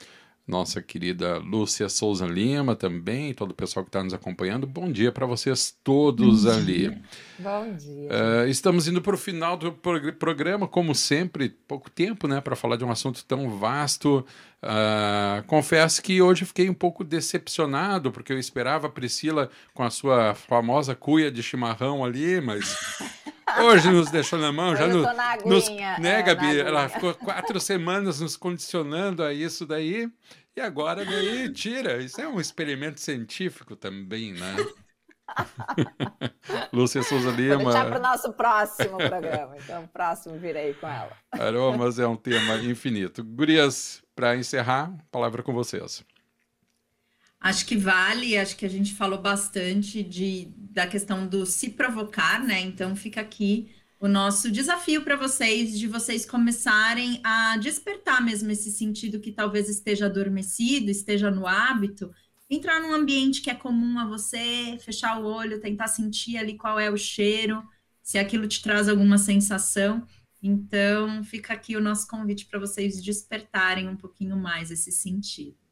Nossa 0.46 0.82
querida 0.82 1.38
Lúcia 1.38 1.88
Souza 1.88 2.26
Lima 2.28 2.76
também, 2.76 3.34
todo 3.34 3.52
o 3.52 3.56
pessoal 3.56 3.86
que 3.86 3.88
está 3.88 4.04
nos 4.04 4.14
acompanhando. 4.14 4.68
Bom 4.68 4.92
dia 4.92 5.10
para 5.10 5.26
vocês 5.26 5.74
todos 5.82 6.44
bom 6.44 6.52
ali. 6.52 6.90
Bom 7.40 7.76
dia. 7.78 8.10
Uh, 8.10 8.48
estamos 8.50 8.86
indo 8.86 9.02
para 9.02 9.16
o 9.16 9.18
final 9.18 9.56
do 9.56 9.72
programa, 9.72 10.68
como 10.68 10.94
sempre, 10.94 11.48
pouco 11.48 11.90
tempo 11.90 12.28
né, 12.28 12.42
para 12.42 12.58
falar 12.58 12.76
de 12.76 12.84
um 12.84 12.92
assunto 12.92 13.24
tão 13.24 13.58
vasto. 13.58 14.26
Uh, 14.62 15.44
confesso 15.48 16.04
que 16.04 16.22
hoje 16.22 16.44
fiquei 16.44 16.70
um 16.70 16.74
pouco 16.74 17.06
decepcionado, 17.06 18.12
porque 18.12 18.34
eu 18.34 18.38
esperava 18.38 18.88
a 18.88 18.92
Priscila 18.92 19.50
com 19.74 19.84
a 19.84 19.90
sua 19.90 20.36
famosa 20.36 20.94
cuia 20.94 21.32
de 21.32 21.42
chimarrão 21.42 22.04
ali, 22.04 22.42
mas 22.42 23.00
hoje 23.62 23.90
nos 23.90 24.10
deixou 24.10 24.40
na 24.40 24.52
mão. 24.52 24.76
já 24.76 24.88
no, 24.88 25.02
na 25.02 25.38
nos, 25.46 25.70
né, 25.70 26.20
é, 26.20 26.24
Gabi? 26.24 26.60
Ela 26.60 26.90
ficou 26.90 27.14
quatro 27.14 27.60
semanas 27.60 28.20
nos 28.20 28.36
condicionando 28.36 29.24
a 29.24 29.34
isso 29.34 29.66
daí, 29.66 30.10
e 30.56 30.62
agora 30.62 31.04
daí 31.06 31.52
tira. 31.52 32.02
Isso 32.02 32.20
é 32.22 32.28
um 32.28 32.40
experimento 32.40 33.00
científico 33.00 33.76
também, 33.76 34.34
né? 34.34 34.56
Lúcia 36.72 37.02
Souza 37.04 37.32
Lima. 37.32 37.56
Vou 37.56 37.66
deixar 37.66 37.86
para 37.86 38.00
o 38.00 38.02
nosso 38.02 38.34
próximo 38.34 38.98
programa. 38.98 39.56
Então, 39.58 39.88
próximo 39.88 40.38
virei 40.38 40.74
com 40.74 40.88
ela. 40.88 41.12
Aromas 41.32 42.00
é 42.00 42.08
um 42.08 42.16
tema 42.16 42.56
infinito. 42.58 43.24
Gurias, 43.24 44.04
para 44.16 44.36
encerrar, 44.36 44.94
palavra 45.12 45.42
com 45.42 45.54
vocês. 45.54 46.04
Acho 47.44 47.66
que 47.66 47.76
vale, 47.76 48.38
acho 48.38 48.56
que 48.56 48.66
a 48.66 48.70
gente 48.70 48.94
falou 48.94 49.22
bastante 49.22 50.02
de, 50.02 50.48
da 50.72 50.88
questão 50.88 51.28
do 51.28 51.46
se 51.46 51.72
provocar, 51.72 52.42
né? 52.42 52.62
Então 52.62 52.96
fica 52.96 53.20
aqui 53.20 53.70
o 54.00 54.08
nosso 54.08 54.50
desafio 54.50 55.04
para 55.04 55.18
vocês, 55.18 55.78
de 55.78 55.86
vocês 55.86 56.26
começarem 56.26 57.20
a 57.22 57.58
despertar 57.58 58.24
mesmo 58.24 58.50
esse 58.50 58.72
sentido 58.72 59.20
que 59.20 59.30
talvez 59.30 59.68
esteja 59.68 60.06
adormecido, 60.06 60.90
esteja 60.90 61.30
no 61.30 61.46
hábito, 61.46 62.14
entrar 62.50 62.80
num 62.80 62.94
ambiente 62.94 63.42
que 63.42 63.50
é 63.50 63.56
comum 63.56 64.00
a 64.00 64.06
você, 64.06 64.78
fechar 64.80 65.22
o 65.22 65.26
olho, 65.26 65.60
tentar 65.60 65.88
sentir 65.90 66.38
ali 66.38 66.58
qual 66.58 66.80
é 66.80 66.90
o 66.90 66.96
cheiro, 66.96 67.62
se 68.02 68.18
aquilo 68.18 68.48
te 68.48 68.62
traz 68.62 68.88
alguma 68.88 69.18
sensação. 69.18 70.08
Então, 70.42 71.22
fica 71.26 71.52
aqui 71.52 71.76
o 71.76 71.82
nosso 71.82 72.08
convite 72.08 72.46
para 72.46 72.60
vocês 72.60 73.04
despertarem 73.04 73.90
um 73.90 73.98
pouquinho 73.98 74.38
mais 74.38 74.72
esse 74.72 74.94
sentido. 74.94 75.63